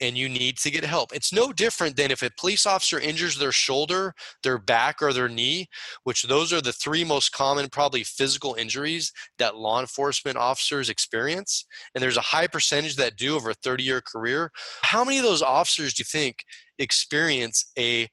and 0.00 0.16
you 0.16 0.28
need 0.28 0.58
to 0.58 0.70
get 0.70 0.84
help. 0.84 1.14
It's 1.14 1.32
no 1.32 1.52
different 1.52 1.96
than 1.96 2.10
if 2.10 2.22
a 2.22 2.30
police 2.38 2.66
officer 2.66 2.98
injures 2.98 3.38
their 3.38 3.52
shoulder, 3.52 4.14
their 4.42 4.58
back, 4.58 5.00
or 5.00 5.12
their 5.12 5.28
knee, 5.28 5.68
which 6.04 6.24
those 6.24 6.52
are 6.52 6.60
the 6.60 6.72
three 6.72 7.04
most 7.04 7.32
common, 7.32 7.68
probably 7.68 8.02
physical 8.02 8.54
injuries 8.54 9.12
that 9.38 9.56
law 9.56 9.80
enforcement 9.80 10.36
officers 10.36 10.90
experience. 10.90 11.64
And 11.94 12.02
there's 12.02 12.16
a 12.16 12.22
high 12.22 12.46
percentage 12.46 12.96
that 12.96 13.16
do 13.16 13.36
over 13.36 13.50
a 13.50 13.54
30 13.54 13.82
year 13.82 14.00
career. 14.00 14.50
How 14.82 15.04
many 15.04 15.18
of 15.18 15.24
those 15.24 15.42
officers 15.42 15.94
do 15.94 16.02
you 16.02 16.04
think 16.04 16.44
experience 16.78 17.70
a 17.78 18.08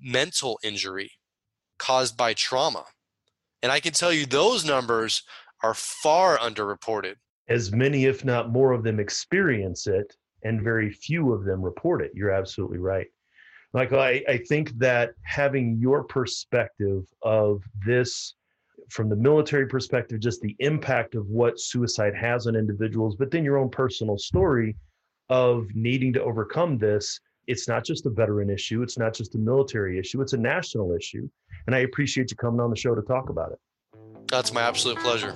mental 0.00 0.58
injury 0.62 1.10
caused 1.78 2.16
by 2.16 2.34
trauma? 2.34 2.84
And 3.62 3.72
I 3.72 3.80
can 3.80 3.92
tell 3.92 4.12
you 4.12 4.26
those 4.26 4.64
numbers 4.64 5.22
are 5.62 5.74
far 5.74 6.38
underreported. 6.38 7.14
As 7.48 7.72
many, 7.72 8.06
if 8.06 8.24
not 8.24 8.50
more, 8.50 8.72
of 8.72 8.82
them 8.82 8.98
experience 8.98 9.86
it 9.86 10.16
and 10.46 10.62
very 10.62 10.90
few 10.90 11.32
of 11.32 11.44
them 11.44 11.60
report 11.60 12.02
it. 12.02 12.12
You're 12.14 12.30
absolutely 12.30 12.78
right. 12.78 13.08
Michael, 13.74 14.00
I, 14.00 14.22
I 14.28 14.38
think 14.38 14.70
that 14.78 15.10
having 15.22 15.76
your 15.78 16.04
perspective 16.04 17.04
of 17.22 17.62
this 17.84 18.34
from 18.88 19.08
the 19.08 19.16
military 19.16 19.66
perspective, 19.66 20.20
just 20.20 20.40
the 20.40 20.54
impact 20.60 21.14
of 21.16 21.26
what 21.26 21.58
suicide 21.58 22.14
has 22.14 22.46
on 22.46 22.54
individuals, 22.54 23.16
but 23.16 23.30
then 23.30 23.44
your 23.44 23.58
own 23.58 23.68
personal 23.68 24.16
story 24.16 24.76
of 25.28 25.66
needing 25.74 26.12
to 26.12 26.22
overcome 26.22 26.78
this. 26.78 27.20
It's 27.48 27.66
not 27.66 27.84
just 27.84 28.06
a 28.06 28.10
veteran 28.10 28.50
issue, 28.50 28.82
it's 28.82 28.98
not 28.98 29.12
just 29.14 29.34
a 29.34 29.38
military 29.38 29.98
issue, 29.98 30.20
it's 30.20 30.32
a 30.32 30.38
national 30.38 30.94
issue. 30.94 31.28
And 31.66 31.74
I 31.74 31.80
appreciate 31.80 32.30
you 32.30 32.36
coming 32.36 32.60
on 32.60 32.70
the 32.70 32.76
show 32.76 32.94
to 32.94 33.02
talk 33.02 33.28
about 33.28 33.52
it. 33.52 33.58
That's 34.30 34.52
my 34.52 34.62
absolute 34.62 34.98
pleasure. 34.98 35.34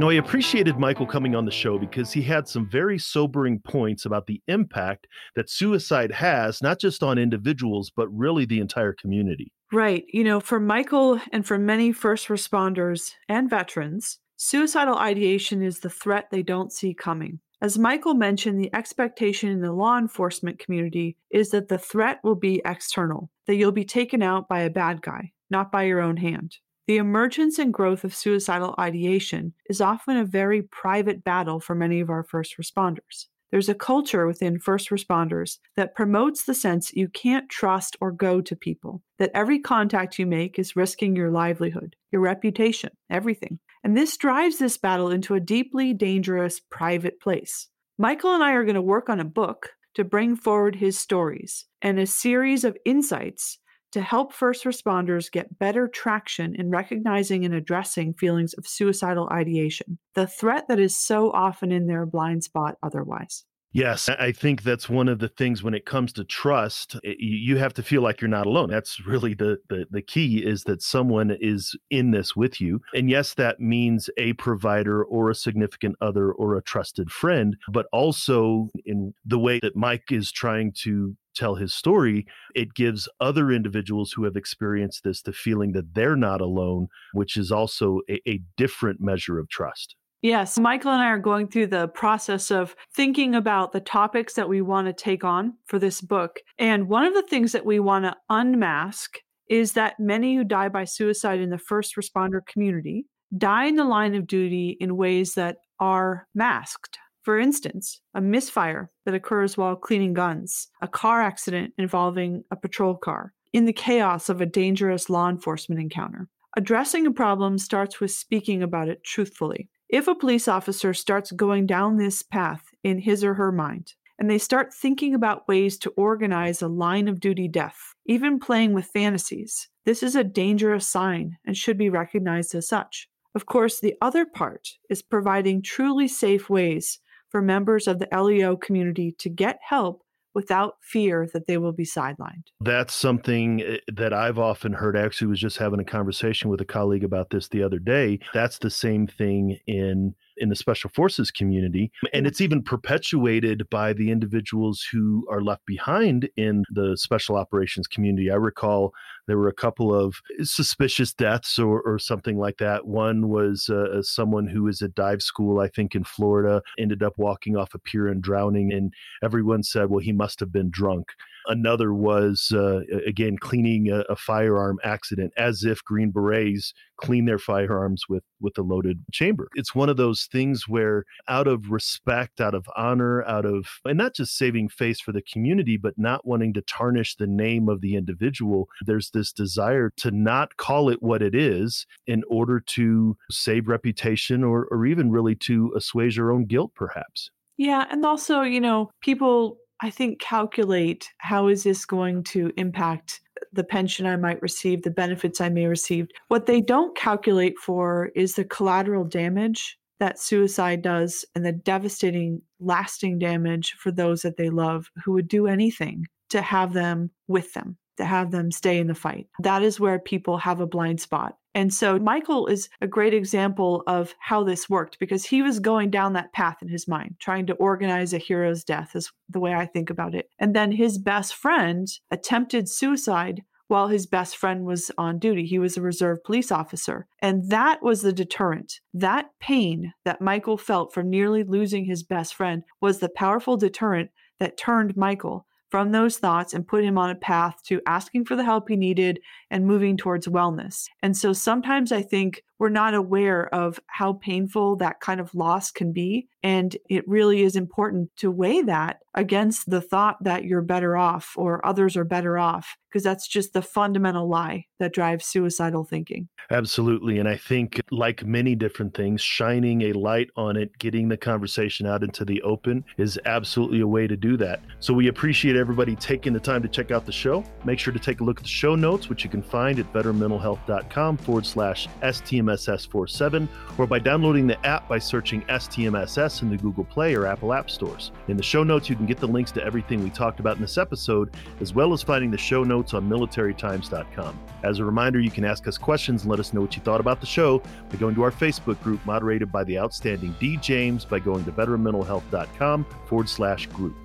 No, 0.00 0.10
I 0.10 0.14
appreciated 0.14 0.76
Michael 0.76 1.06
coming 1.06 1.36
on 1.36 1.44
the 1.44 1.52
show 1.52 1.78
because 1.78 2.12
he 2.12 2.20
had 2.20 2.48
some 2.48 2.68
very 2.68 2.98
sobering 2.98 3.60
points 3.60 4.04
about 4.04 4.26
the 4.26 4.42
impact 4.48 5.06
that 5.36 5.48
suicide 5.48 6.10
has, 6.10 6.60
not 6.60 6.80
just 6.80 7.04
on 7.04 7.16
individuals, 7.16 7.92
but 7.94 8.08
really 8.08 8.44
the 8.44 8.58
entire 8.58 8.92
community. 8.92 9.52
Right. 9.72 10.04
You 10.08 10.24
know, 10.24 10.40
for 10.40 10.58
Michael 10.58 11.20
and 11.32 11.46
for 11.46 11.58
many 11.58 11.92
first 11.92 12.26
responders 12.26 13.12
and 13.28 13.48
veterans, 13.48 14.18
suicidal 14.36 14.98
ideation 14.98 15.62
is 15.62 15.78
the 15.78 15.90
threat 15.90 16.26
they 16.30 16.42
don't 16.42 16.72
see 16.72 16.92
coming. 16.92 17.38
As 17.62 17.78
Michael 17.78 18.14
mentioned, 18.14 18.58
the 18.58 18.74
expectation 18.74 19.48
in 19.48 19.60
the 19.60 19.72
law 19.72 19.96
enforcement 19.96 20.58
community 20.58 21.16
is 21.30 21.50
that 21.50 21.68
the 21.68 21.78
threat 21.78 22.18
will 22.24 22.34
be 22.34 22.60
external, 22.64 23.30
that 23.46 23.54
you'll 23.54 23.70
be 23.70 23.84
taken 23.84 24.22
out 24.22 24.48
by 24.48 24.60
a 24.62 24.70
bad 24.70 25.02
guy, 25.02 25.30
not 25.50 25.70
by 25.70 25.84
your 25.84 26.00
own 26.00 26.16
hand. 26.16 26.56
The 26.86 26.98
emergence 26.98 27.58
and 27.58 27.72
growth 27.72 28.04
of 28.04 28.14
suicidal 28.14 28.74
ideation 28.78 29.54
is 29.70 29.80
often 29.80 30.18
a 30.18 30.24
very 30.24 30.60
private 30.60 31.24
battle 31.24 31.58
for 31.58 31.74
many 31.74 32.00
of 32.00 32.10
our 32.10 32.22
first 32.22 32.56
responders. 32.58 33.26
There's 33.50 33.70
a 33.70 33.74
culture 33.74 34.26
within 34.26 34.58
first 34.58 34.90
responders 34.90 35.58
that 35.76 35.94
promotes 35.94 36.44
the 36.44 36.54
sense 36.54 36.92
you 36.92 37.08
can't 37.08 37.48
trust 37.48 37.96
or 38.00 38.12
go 38.12 38.42
to 38.42 38.56
people, 38.56 39.00
that 39.18 39.30
every 39.32 39.60
contact 39.60 40.18
you 40.18 40.26
make 40.26 40.58
is 40.58 40.76
risking 40.76 41.16
your 41.16 41.30
livelihood, 41.30 41.96
your 42.12 42.20
reputation, 42.20 42.90
everything. 43.08 43.60
And 43.82 43.96
this 43.96 44.16
drives 44.18 44.58
this 44.58 44.76
battle 44.76 45.10
into 45.10 45.34
a 45.34 45.40
deeply 45.40 45.94
dangerous 45.94 46.60
private 46.70 47.18
place. 47.20 47.68
Michael 47.96 48.34
and 48.34 48.42
I 48.42 48.52
are 48.52 48.64
going 48.64 48.74
to 48.74 48.82
work 48.82 49.08
on 49.08 49.20
a 49.20 49.24
book 49.24 49.70
to 49.94 50.04
bring 50.04 50.36
forward 50.36 50.76
his 50.76 50.98
stories 50.98 51.64
and 51.80 51.98
a 51.98 52.06
series 52.06 52.64
of 52.64 52.76
insights 52.84 53.58
to 53.94 54.02
help 54.02 54.32
first 54.32 54.64
responders 54.64 55.30
get 55.30 55.56
better 55.60 55.86
traction 55.86 56.52
in 56.56 56.68
recognizing 56.68 57.44
and 57.44 57.54
addressing 57.54 58.12
feelings 58.12 58.52
of 58.54 58.66
suicidal 58.66 59.28
ideation, 59.30 60.00
the 60.16 60.26
threat 60.26 60.66
that 60.66 60.80
is 60.80 60.98
so 60.98 61.30
often 61.30 61.70
in 61.70 61.86
their 61.86 62.04
blind 62.04 62.42
spot 62.42 62.76
otherwise. 62.82 63.44
Yes, 63.74 64.08
I 64.08 64.30
think 64.30 64.62
that's 64.62 64.88
one 64.88 65.08
of 65.08 65.18
the 65.18 65.26
things 65.26 65.64
when 65.64 65.74
it 65.74 65.84
comes 65.84 66.12
to 66.12 66.22
trust, 66.22 66.96
you 67.02 67.56
have 67.56 67.74
to 67.74 67.82
feel 67.82 68.02
like 68.02 68.20
you're 68.20 68.28
not 68.28 68.46
alone. 68.46 68.70
That's 68.70 69.04
really 69.04 69.34
the, 69.34 69.58
the 69.68 69.84
the 69.90 70.00
key 70.00 70.44
is 70.44 70.62
that 70.64 70.80
someone 70.80 71.36
is 71.40 71.74
in 71.90 72.12
this 72.12 72.36
with 72.36 72.60
you. 72.60 72.82
And 72.94 73.10
yes, 73.10 73.34
that 73.34 73.58
means 73.58 74.08
a 74.16 74.34
provider 74.34 75.02
or 75.02 75.28
a 75.28 75.34
significant 75.34 75.96
other 76.00 76.30
or 76.30 76.56
a 76.56 76.62
trusted 76.62 77.10
friend, 77.10 77.56
but 77.66 77.86
also 77.92 78.68
in 78.86 79.12
the 79.24 79.40
way 79.40 79.58
that 79.58 79.74
Mike 79.74 80.12
is 80.12 80.30
trying 80.30 80.70
to 80.82 81.16
tell 81.34 81.56
his 81.56 81.74
story, 81.74 82.26
it 82.54 82.74
gives 82.74 83.08
other 83.18 83.50
individuals 83.50 84.12
who 84.12 84.22
have 84.22 84.36
experienced 84.36 85.02
this 85.02 85.20
the 85.22 85.32
feeling 85.32 85.72
that 85.72 85.94
they're 85.94 86.14
not 86.14 86.40
alone, 86.40 86.86
which 87.12 87.36
is 87.36 87.50
also 87.50 88.02
a, 88.08 88.20
a 88.30 88.40
different 88.56 89.00
measure 89.00 89.40
of 89.40 89.48
trust. 89.48 89.96
Yes, 90.24 90.58
Michael 90.58 90.90
and 90.90 91.02
I 91.02 91.08
are 91.08 91.18
going 91.18 91.48
through 91.48 91.66
the 91.66 91.88
process 91.88 92.50
of 92.50 92.74
thinking 92.94 93.34
about 93.34 93.72
the 93.72 93.80
topics 93.80 94.32
that 94.32 94.48
we 94.48 94.62
want 94.62 94.86
to 94.86 94.94
take 94.94 95.22
on 95.22 95.52
for 95.66 95.78
this 95.78 96.00
book. 96.00 96.40
And 96.58 96.88
one 96.88 97.04
of 97.04 97.12
the 97.12 97.26
things 97.28 97.52
that 97.52 97.66
we 97.66 97.78
want 97.78 98.06
to 98.06 98.16
unmask 98.30 99.18
is 99.50 99.74
that 99.74 100.00
many 100.00 100.34
who 100.34 100.42
die 100.42 100.70
by 100.70 100.84
suicide 100.84 101.40
in 101.40 101.50
the 101.50 101.58
first 101.58 101.94
responder 101.96 102.40
community 102.46 103.04
die 103.36 103.66
in 103.66 103.76
the 103.76 103.84
line 103.84 104.14
of 104.14 104.26
duty 104.26 104.78
in 104.80 104.96
ways 104.96 105.34
that 105.34 105.58
are 105.78 106.26
masked. 106.34 106.96
For 107.20 107.38
instance, 107.38 108.00
a 108.14 108.22
misfire 108.22 108.90
that 109.04 109.14
occurs 109.14 109.58
while 109.58 109.76
cleaning 109.76 110.14
guns, 110.14 110.68
a 110.80 110.88
car 110.88 111.20
accident 111.20 111.74
involving 111.76 112.44
a 112.50 112.56
patrol 112.56 112.94
car, 112.94 113.34
in 113.52 113.66
the 113.66 113.74
chaos 113.74 114.30
of 114.30 114.40
a 114.40 114.46
dangerous 114.46 115.10
law 115.10 115.28
enforcement 115.28 115.82
encounter. 115.82 116.28
Addressing 116.56 117.06
a 117.06 117.10
problem 117.10 117.58
starts 117.58 118.00
with 118.00 118.12
speaking 118.12 118.62
about 118.62 118.88
it 118.88 119.04
truthfully. 119.04 119.68
If 119.88 120.08
a 120.08 120.14
police 120.14 120.48
officer 120.48 120.94
starts 120.94 121.32
going 121.32 121.66
down 121.66 121.96
this 121.96 122.22
path 122.22 122.64
in 122.82 122.98
his 122.98 123.22
or 123.22 123.34
her 123.34 123.52
mind, 123.52 123.94
and 124.18 124.30
they 124.30 124.38
start 124.38 124.72
thinking 124.72 125.14
about 125.14 125.48
ways 125.48 125.76
to 125.78 125.90
organize 125.96 126.62
a 126.62 126.68
line 126.68 127.08
of 127.08 127.20
duty 127.20 127.48
death, 127.48 127.94
even 128.06 128.38
playing 128.38 128.72
with 128.72 128.86
fantasies, 128.86 129.68
this 129.84 130.02
is 130.02 130.16
a 130.16 130.24
dangerous 130.24 130.86
sign 130.86 131.36
and 131.44 131.56
should 131.56 131.76
be 131.76 131.90
recognized 131.90 132.54
as 132.54 132.68
such. 132.68 133.08
Of 133.34 133.46
course, 133.46 133.80
the 133.80 133.96
other 134.00 134.24
part 134.24 134.68
is 134.88 135.02
providing 135.02 135.62
truly 135.62 136.06
safe 136.06 136.48
ways 136.48 137.00
for 137.28 137.42
members 137.42 137.88
of 137.88 137.98
the 137.98 138.08
LEO 138.16 138.56
community 138.56 139.12
to 139.18 139.28
get 139.28 139.58
help 139.60 140.03
without 140.34 140.76
fear 140.80 141.28
that 141.32 141.46
they 141.46 141.56
will 141.56 141.72
be 141.72 141.84
sidelined. 141.84 142.44
That's 142.60 142.94
something 142.94 143.62
eh, 143.62 143.76
that 143.94 144.12
I've 144.12 144.38
often 144.38 144.72
heard. 144.72 144.96
I 144.96 145.02
actually 145.02 145.28
was 145.28 145.40
just 145.40 145.58
having 145.58 145.80
a 145.80 145.84
conversation 145.84 146.50
with 146.50 146.60
a 146.60 146.64
colleague 146.64 147.04
about 147.04 147.30
this 147.30 147.48
the 147.48 147.62
other 147.62 147.78
day. 147.78 148.18
That's 148.32 148.58
the 148.58 148.70
same 148.70 149.06
thing 149.06 149.58
in 149.66 150.14
in 150.36 150.48
the 150.48 150.56
special 150.56 150.90
forces 150.90 151.30
community 151.30 151.90
and 152.12 152.26
it's 152.26 152.40
even 152.40 152.62
perpetuated 152.62 153.68
by 153.70 153.92
the 153.92 154.10
individuals 154.10 154.86
who 154.90 155.26
are 155.30 155.40
left 155.40 155.64
behind 155.66 156.28
in 156.36 156.64
the 156.70 156.96
special 156.96 157.36
operations 157.36 157.86
community. 157.86 158.30
I 158.30 158.36
recall 158.36 158.92
there 159.26 159.38
were 159.38 159.48
a 159.48 159.54
couple 159.54 159.94
of 159.94 160.16
suspicious 160.42 161.12
deaths 161.12 161.58
or, 161.58 161.80
or 161.82 161.98
something 161.98 162.38
like 162.38 162.58
that. 162.58 162.86
One 162.86 163.28
was 163.28 163.68
uh, 163.68 164.02
someone 164.02 164.46
who 164.46 164.64
was 164.64 164.82
at 164.82 164.94
dive 164.94 165.22
school 165.22 165.58
i 165.60 165.68
think 165.68 165.94
in 165.94 166.04
florida 166.04 166.62
ended 166.78 167.02
up 167.02 167.14
walking 167.16 167.56
off 167.56 167.74
a 167.74 167.78
pier 167.78 168.08
and 168.08 168.22
drowning 168.22 168.72
and 168.72 168.92
everyone 169.22 169.62
said 169.62 169.90
well 169.90 170.00
he 170.00 170.12
must 170.12 170.40
have 170.40 170.52
been 170.52 170.70
drunk 170.70 171.08
Another 171.46 171.92
was, 171.92 172.52
uh, 172.54 172.80
again, 173.06 173.36
cleaning 173.38 173.90
a, 173.90 174.00
a, 174.10 174.16
firearm 174.16 174.78
accident 174.82 175.32
as 175.36 175.64
if 175.64 175.84
Green 175.84 176.10
Berets 176.10 176.72
clean 176.96 177.26
their 177.26 177.38
firearms 177.38 178.04
with, 178.08 178.22
with 178.40 178.56
a 178.56 178.62
loaded 178.62 179.04
chamber. 179.12 179.48
It's 179.54 179.74
one 179.74 179.88
of 179.88 179.96
those 179.96 180.28
things 180.30 180.68
where, 180.68 181.04
out 181.28 181.46
of 181.46 181.70
respect, 181.70 182.40
out 182.40 182.54
of 182.54 182.66
honor, 182.76 183.22
out 183.24 183.44
of, 183.44 183.66
and 183.84 183.98
not 183.98 184.14
just 184.14 184.36
saving 184.38 184.68
face 184.68 185.00
for 185.00 185.12
the 185.12 185.22
community, 185.22 185.76
but 185.76 185.94
not 185.96 186.26
wanting 186.26 186.54
to 186.54 186.62
tarnish 186.62 187.16
the 187.16 187.26
name 187.26 187.68
of 187.68 187.80
the 187.80 187.96
individual, 187.96 188.68
there's 188.86 189.10
this 189.10 189.32
desire 189.32 189.90
to 189.96 190.10
not 190.10 190.56
call 190.56 190.88
it 190.88 191.02
what 191.02 191.22
it 191.22 191.34
is 191.34 191.86
in 192.06 192.22
order 192.28 192.60
to 192.60 193.16
save 193.30 193.68
reputation 193.68 194.44
or, 194.44 194.66
or 194.70 194.86
even 194.86 195.10
really 195.10 195.34
to 195.34 195.72
assuage 195.76 196.16
your 196.16 196.32
own 196.32 196.44
guilt, 196.44 196.72
perhaps. 196.74 197.30
Yeah. 197.56 197.86
And 197.90 198.04
also, 198.04 198.42
you 198.42 198.60
know, 198.60 198.90
people 199.00 199.58
I 199.82 199.90
think, 199.90 200.20
calculate 200.20 201.08
how 201.18 201.48
is 201.48 201.64
this 201.64 201.84
going 201.84 202.24
to 202.24 202.52
impact 202.56 203.20
the 203.52 203.64
pension 203.64 204.06
I 204.06 204.16
might 204.16 204.42
receive, 204.42 204.82
the 204.82 204.90
benefits 204.90 205.40
I 205.40 205.48
may 205.48 205.66
receive. 205.66 206.08
What 206.28 206.46
they 206.46 206.60
don't 206.60 206.96
calculate 206.96 207.58
for 207.58 208.10
is 208.14 208.34
the 208.34 208.44
collateral 208.44 209.04
damage 209.04 209.78
that 210.00 210.18
suicide 210.18 210.82
does 210.82 211.24
and 211.34 211.44
the 211.44 211.52
devastating, 211.52 212.42
lasting 212.60 213.18
damage 213.18 213.74
for 213.78 213.90
those 213.90 214.22
that 214.22 214.36
they 214.36 214.50
love 214.50 214.90
who 215.04 215.12
would 215.12 215.28
do 215.28 215.46
anything 215.46 216.06
to 216.30 216.42
have 216.42 216.72
them 216.72 217.10
with 217.28 217.52
them, 217.54 217.76
to 217.96 218.04
have 218.04 218.30
them 218.30 218.50
stay 218.50 218.78
in 218.78 218.88
the 218.88 218.94
fight. 218.94 219.28
That 219.40 219.62
is 219.62 219.78
where 219.78 219.98
people 219.98 220.36
have 220.38 220.60
a 220.60 220.66
blind 220.66 221.00
spot. 221.00 221.36
And 221.54 221.72
so 221.72 221.98
Michael 221.98 222.46
is 222.46 222.68
a 222.80 222.86
great 222.86 223.14
example 223.14 223.82
of 223.86 224.14
how 224.18 224.42
this 224.42 224.68
worked 224.68 224.98
because 224.98 225.24
he 225.24 225.42
was 225.42 225.60
going 225.60 225.90
down 225.90 226.12
that 226.14 226.32
path 226.32 226.56
in 226.62 226.68
his 226.68 226.88
mind, 226.88 227.16
trying 227.20 227.46
to 227.46 227.54
organize 227.54 228.12
a 228.12 228.18
hero's 228.18 228.64
death, 228.64 228.96
is 228.96 229.12
the 229.28 229.40
way 229.40 229.54
I 229.54 229.66
think 229.66 229.90
about 229.90 230.14
it. 230.14 230.28
And 230.38 230.54
then 230.54 230.72
his 230.72 230.98
best 230.98 231.34
friend 231.34 231.86
attempted 232.10 232.68
suicide 232.68 233.42
while 233.68 233.88
his 233.88 234.06
best 234.06 234.36
friend 234.36 234.64
was 234.64 234.90
on 234.98 235.18
duty. 235.18 235.46
He 235.46 235.58
was 235.58 235.76
a 235.76 235.82
reserve 235.82 236.22
police 236.24 236.52
officer. 236.52 237.06
And 237.20 237.50
that 237.50 237.82
was 237.82 238.02
the 238.02 238.12
deterrent. 238.12 238.80
That 238.92 239.30
pain 239.40 239.94
that 240.04 240.20
Michael 240.20 240.58
felt 240.58 240.92
from 240.92 241.08
nearly 241.08 241.44
losing 241.44 241.84
his 241.84 242.02
best 242.02 242.34
friend 242.34 242.62
was 242.80 242.98
the 242.98 243.08
powerful 243.08 243.56
deterrent 243.56 244.10
that 244.38 244.58
turned 244.58 244.96
Michael 244.96 245.46
from 245.74 245.90
those 245.90 246.18
thoughts 246.18 246.54
and 246.54 246.68
put 246.68 246.84
him 246.84 246.96
on 246.96 247.10
a 247.10 247.16
path 247.16 247.60
to 247.64 247.82
asking 247.84 248.24
for 248.24 248.36
the 248.36 248.44
help 248.44 248.68
he 248.68 248.76
needed 248.76 249.18
and 249.50 249.66
moving 249.66 249.96
towards 249.96 250.28
wellness. 250.28 250.84
And 251.02 251.16
so 251.16 251.32
sometimes 251.32 251.90
I 251.90 252.00
think 252.00 252.44
we're 252.58 252.68
not 252.68 252.94
aware 252.94 253.52
of 253.54 253.80
how 253.86 254.14
painful 254.14 254.76
that 254.76 255.00
kind 255.00 255.20
of 255.20 255.34
loss 255.34 255.70
can 255.70 255.92
be. 255.92 256.28
And 256.42 256.76
it 256.90 257.08
really 257.08 257.42
is 257.42 257.56
important 257.56 258.10
to 258.18 258.30
weigh 258.30 258.62
that 258.62 258.98
against 259.14 259.70
the 259.70 259.80
thought 259.80 260.22
that 260.22 260.44
you're 260.44 260.60
better 260.60 260.96
off 260.96 261.32
or 261.36 261.64
others 261.64 261.96
are 261.96 262.04
better 262.04 262.36
off, 262.36 262.76
because 262.88 263.02
that's 263.02 263.26
just 263.26 263.54
the 263.54 263.62
fundamental 263.62 264.28
lie 264.28 264.66
that 264.78 264.92
drives 264.92 265.24
suicidal 265.24 265.84
thinking. 265.84 266.28
Absolutely. 266.50 267.18
And 267.18 267.26
I 267.28 267.36
think, 267.36 267.80
like 267.90 268.26
many 268.26 268.54
different 268.54 268.94
things, 268.94 269.22
shining 269.22 269.82
a 269.82 269.92
light 269.94 270.28
on 270.36 270.58
it, 270.58 270.76
getting 270.78 271.08
the 271.08 271.16
conversation 271.16 271.86
out 271.86 272.02
into 272.02 272.26
the 272.26 272.42
open 272.42 272.84
is 272.98 273.18
absolutely 273.24 273.80
a 273.80 273.86
way 273.86 274.06
to 274.06 274.16
do 274.16 274.36
that. 274.36 274.60
So 274.80 274.92
we 274.92 275.08
appreciate 275.08 275.56
everybody 275.56 275.96
taking 275.96 276.34
the 276.34 276.40
time 276.40 276.60
to 276.62 276.68
check 276.68 276.90
out 276.90 277.06
the 277.06 277.12
show. 277.12 277.42
Make 277.64 277.78
sure 277.78 277.94
to 277.94 277.98
take 277.98 278.20
a 278.20 278.24
look 278.24 278.38
at 278.38 278.42
the 278.42 278.48
show 278.50 278.74
notes, 278.74 279.08
which 279.08 279.24
you 279.24 279.30
can 279.30 279.42
find 279.42 279.78
at 279.78 279.90
veteranmentalhealth.com 279.94 281.16
forward 281.16 281.46
slash 281.46 281.88
STM 282.02 282.43
STMSS47 282.46 283.48
or 283.78 283.86
by 283.86 283.98
downloading 283.98 284.46
the 284.46 284.66
app 284.66 284.88
by 284.88 284.98
searching 284.98 285.42
STMSS 285.42 286.42
in 286.42 286.50
the 286.50 286.56
Google 286.56 286.84
Play 286.84 287.14
or 287.14 287.26
Apple 287.26 287.52
App 287.52 287.70
Stores. 287.70 288.12
In 288.28 288.36
the 288.36 288.42
show 288.42 288.62
notes, 288.62 288.88
you 288.88 288.96
can 288.96 289.06
get 289.06 289.18
the 289.18 289.26
links 289.26 289.52
to 289.52 289.64
everything 289.64 290.02
we 290.02 290.10
talked 290.10 290.40
about 290.40 290.56
in 290.56 290.62
this 290.62 290.78
episode, 290.78 291.34
as 291.60 291.74
well 291.74 291.92
as 291.92 292.02
finding 292.02 292.30
the 292.30 292.38
show 292.38 292.62
notes 292.62 292.94
on 292.94 293.08
militarytimes.com. 293.08 294.38
As 294.62 294.78
a 294.78 294.84
reminder, 294.84 295.20
you 295.20 295.30
can 295.30 295.44
ask 295.44 295.66
us 295.68 295.78
questions 295.78 296.22
and 296.22 296.30
let 296.30 296.40
us 296.40 296.52
know 296.52 296.60
what 296.60 296.76
you 296.76 296.82
thought 296.82 297.00
about 297.00 297.20
the 297.20 297.26
show 297.26 297.62
by 297.90 297.96
going 297.96 298.14
to 298.14 298.22
our 298.22 298.32
Facebook 298.32 298.82
group 298.82 299.04
moderated 299.04 299.50
by 299.52 299.64
the 299.64 299.78
outstanding 299.78 300.34
D. 300.40 300.56
James 300.56 301.04
by 301.04 301.18
going 301.18 301.44
to 301.44 301.52
veteranmentalhealth.com 301.52 302.86
forward 303.06 303.28
slash 303.28 303.66
group. 303.66 303.96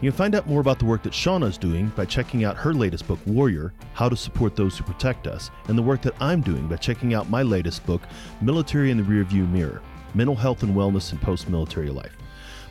You 0.00 0.12
can 0.12 0.16
find 0.16 0.34
out 0.36 0.46
more 0.46 0.60
about 0.60 0.78
the 0.78 0.84
work 0.84 1.02
that 1.02 1.12
Shauna 1.12 1.48
is 1.48 1.58
doing 1.58 1.88
by 1.96 2.04
checking 2.04 2.44
out 2.44 2.56
her 2.56 2.72
latest 2.72 3.08
book, 3.08 3.18
Warrior 3.26 3.72
How 3.94 4.08
to 4.08 4.16
Support 4.16 4.54
Those 4.54 4.78
Who 4.78 4.84
Protect 4.84 5.26
Us, 5.26 5.50
and 5.66 5.76
the 5.76 5.82
work 5.82 6.02
that 6.02 6.14
I'm 6.20 6.40
doing 6.40 6.68
by 6.68 6.76
checking 6.76 7.14
out 7.14 7.28
my 7.28 7.42
latest 7.42 7.84
book, 7.84 8.02
Military 8.40 8.92
in 8.92 8.96
the 8.96 9.02
Rearview 9.02 9.50
Mirror 9.50 9.82
Mental 10.14 10.36
Health 10.36 10.62
and 10.62 10.76
Wellness 10.76 11.10
in 11.10 11.18
Post 11.18 11.48
Military 11.48 11.90
Life. 11.90 12.16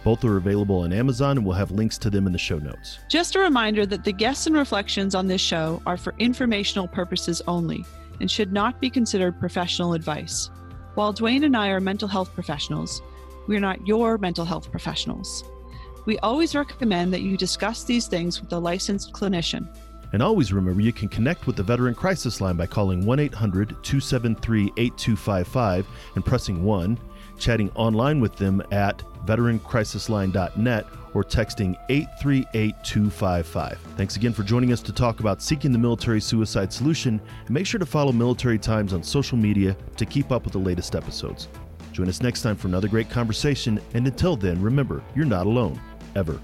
Both 0.06 0.24
are 0.24 0.38
available 0.38 0.80
on 0.80 0.94
Amazon, 0.94 1.38
and 1.38 1.46
we'll 1.46 1.58
have 1.58 1.70
links 1.72 1.98
to 1.98 2.10
them 2.10 2.28
in 2.28 2.32
the 2.32 2.40
show 2.40 2.60
notes. 2.60 3.00
Just 3.10 3.36
a 3.36 3.40
reminder 3.40 3.86
that 3.86 4.06
the 4.06 4.14
guests 4.14 4.48
and 4.48 4.56
reflections 4.56 5.14
on 5.14 5.28
this 5.28 5.42
show 5.42 5.82
are 5.86 5.98
for 5.98 6.16
informational 6.20 6.88
purposes 6.88 7.42
only 7.46 7.84
and 8.22 8.32
should 8.32 8.54
not 8.54 8.80
be 8.80 8.90
considered 8.90 9.38
professional 9.38 9.94
advice. 9.94 10.50
While 10.96 11.12
Duane 11.12 11.44
and 11.44 11.58
I 11.58 11.70
are 11.70 11.82
mental 11.82 12.08
health 12.08 12.34
professionals, 12.34 13.02
we 13.48 13.58
are 13.58 13.62
not 13.62 13.86
your 13.86 14.18
mental 14.18 14.46
health 14.46 14.72
professionals. 14.72 15.44
We 16.08 16.18
always 16.20 16.56
recommend 16.56 17.14
that 17.14 17.22
you 17.22 17.36
discuss 17.36 17.84
these 17.84 18.08
things 18.08 18.40
with 18.40 18.54
a 18.54 18.58
licensed 18.58 19.12
clinician. 19.12 19.68
And 20.14 20.24
always 20.24 20.54
remember 20.54 20.80
you 20.80 20.94
can 20.94 21.10
connect 21.10 21.48
with 21.48 21.58
the 21.58 21.64
Veteran 21.64 21.96
Crisis 21.96 22.40
Line 22.40 22.56
by 22.56 22.66
calling 22.66 23.06
1 23.06 23.20
800 23.20 23.84
273 23.84 24.72
8255 24.78 25.86
and 26.16 26.26
pressing 26.26 26.64
1, 26.64 26.98
chatting 27.38 27.70
online 27.76 28.22
with 28.22 28.38
them 28.38 28.64
at 28.72 29.00
veterancrisisline.net 29.26 30.86
or 31.14 31.26
texting 31.26 31.76
838255. 31.90 33.78
Thanks 33.98 34.16
again 34.16 34.32
for 34.32 34.44
joining 34.44 34.72
us 34.72 34.82
to 34.84 34.94
talk 34.94 35.20
about 35.20 35.42
seeking 35.42 35.74
the 35.74 35.78
military 35.78 36.22
suicide 36.22 36.72
solution 36.72 37.20
and 37.42 37.50
make 37.50 37.66
sure 37.66 37.82
to 37.82 37.86
follow 37.86 38.14
Military 38.14 38.58
Times 38.58 38.94
on 38.94 39.04
social 39.04 39.38
media 39.38 39.76
to 39.98 40.06
keep 40.06 40.32
up 40.32 40.46
with 40.46 40.54
the 40.54 40.60
latest 40.60 40.96
episodes. 40.96 41.50
Join 41.92 42.08
us 42.08 42.22
next 42.22 42.44
time 42.44 42.56
for 42.56 42.70
another 42.70 42.88
great 42.88 43.10
conversation 43.10 43.82
and 43.94 44.08
until 44.08 44.38
then 44.38 44.62
remember, 44.62 45.04
you're 45.14 45.26
not 45.26 45.48
alone 45.48 45.78
ever. 46.18 46.42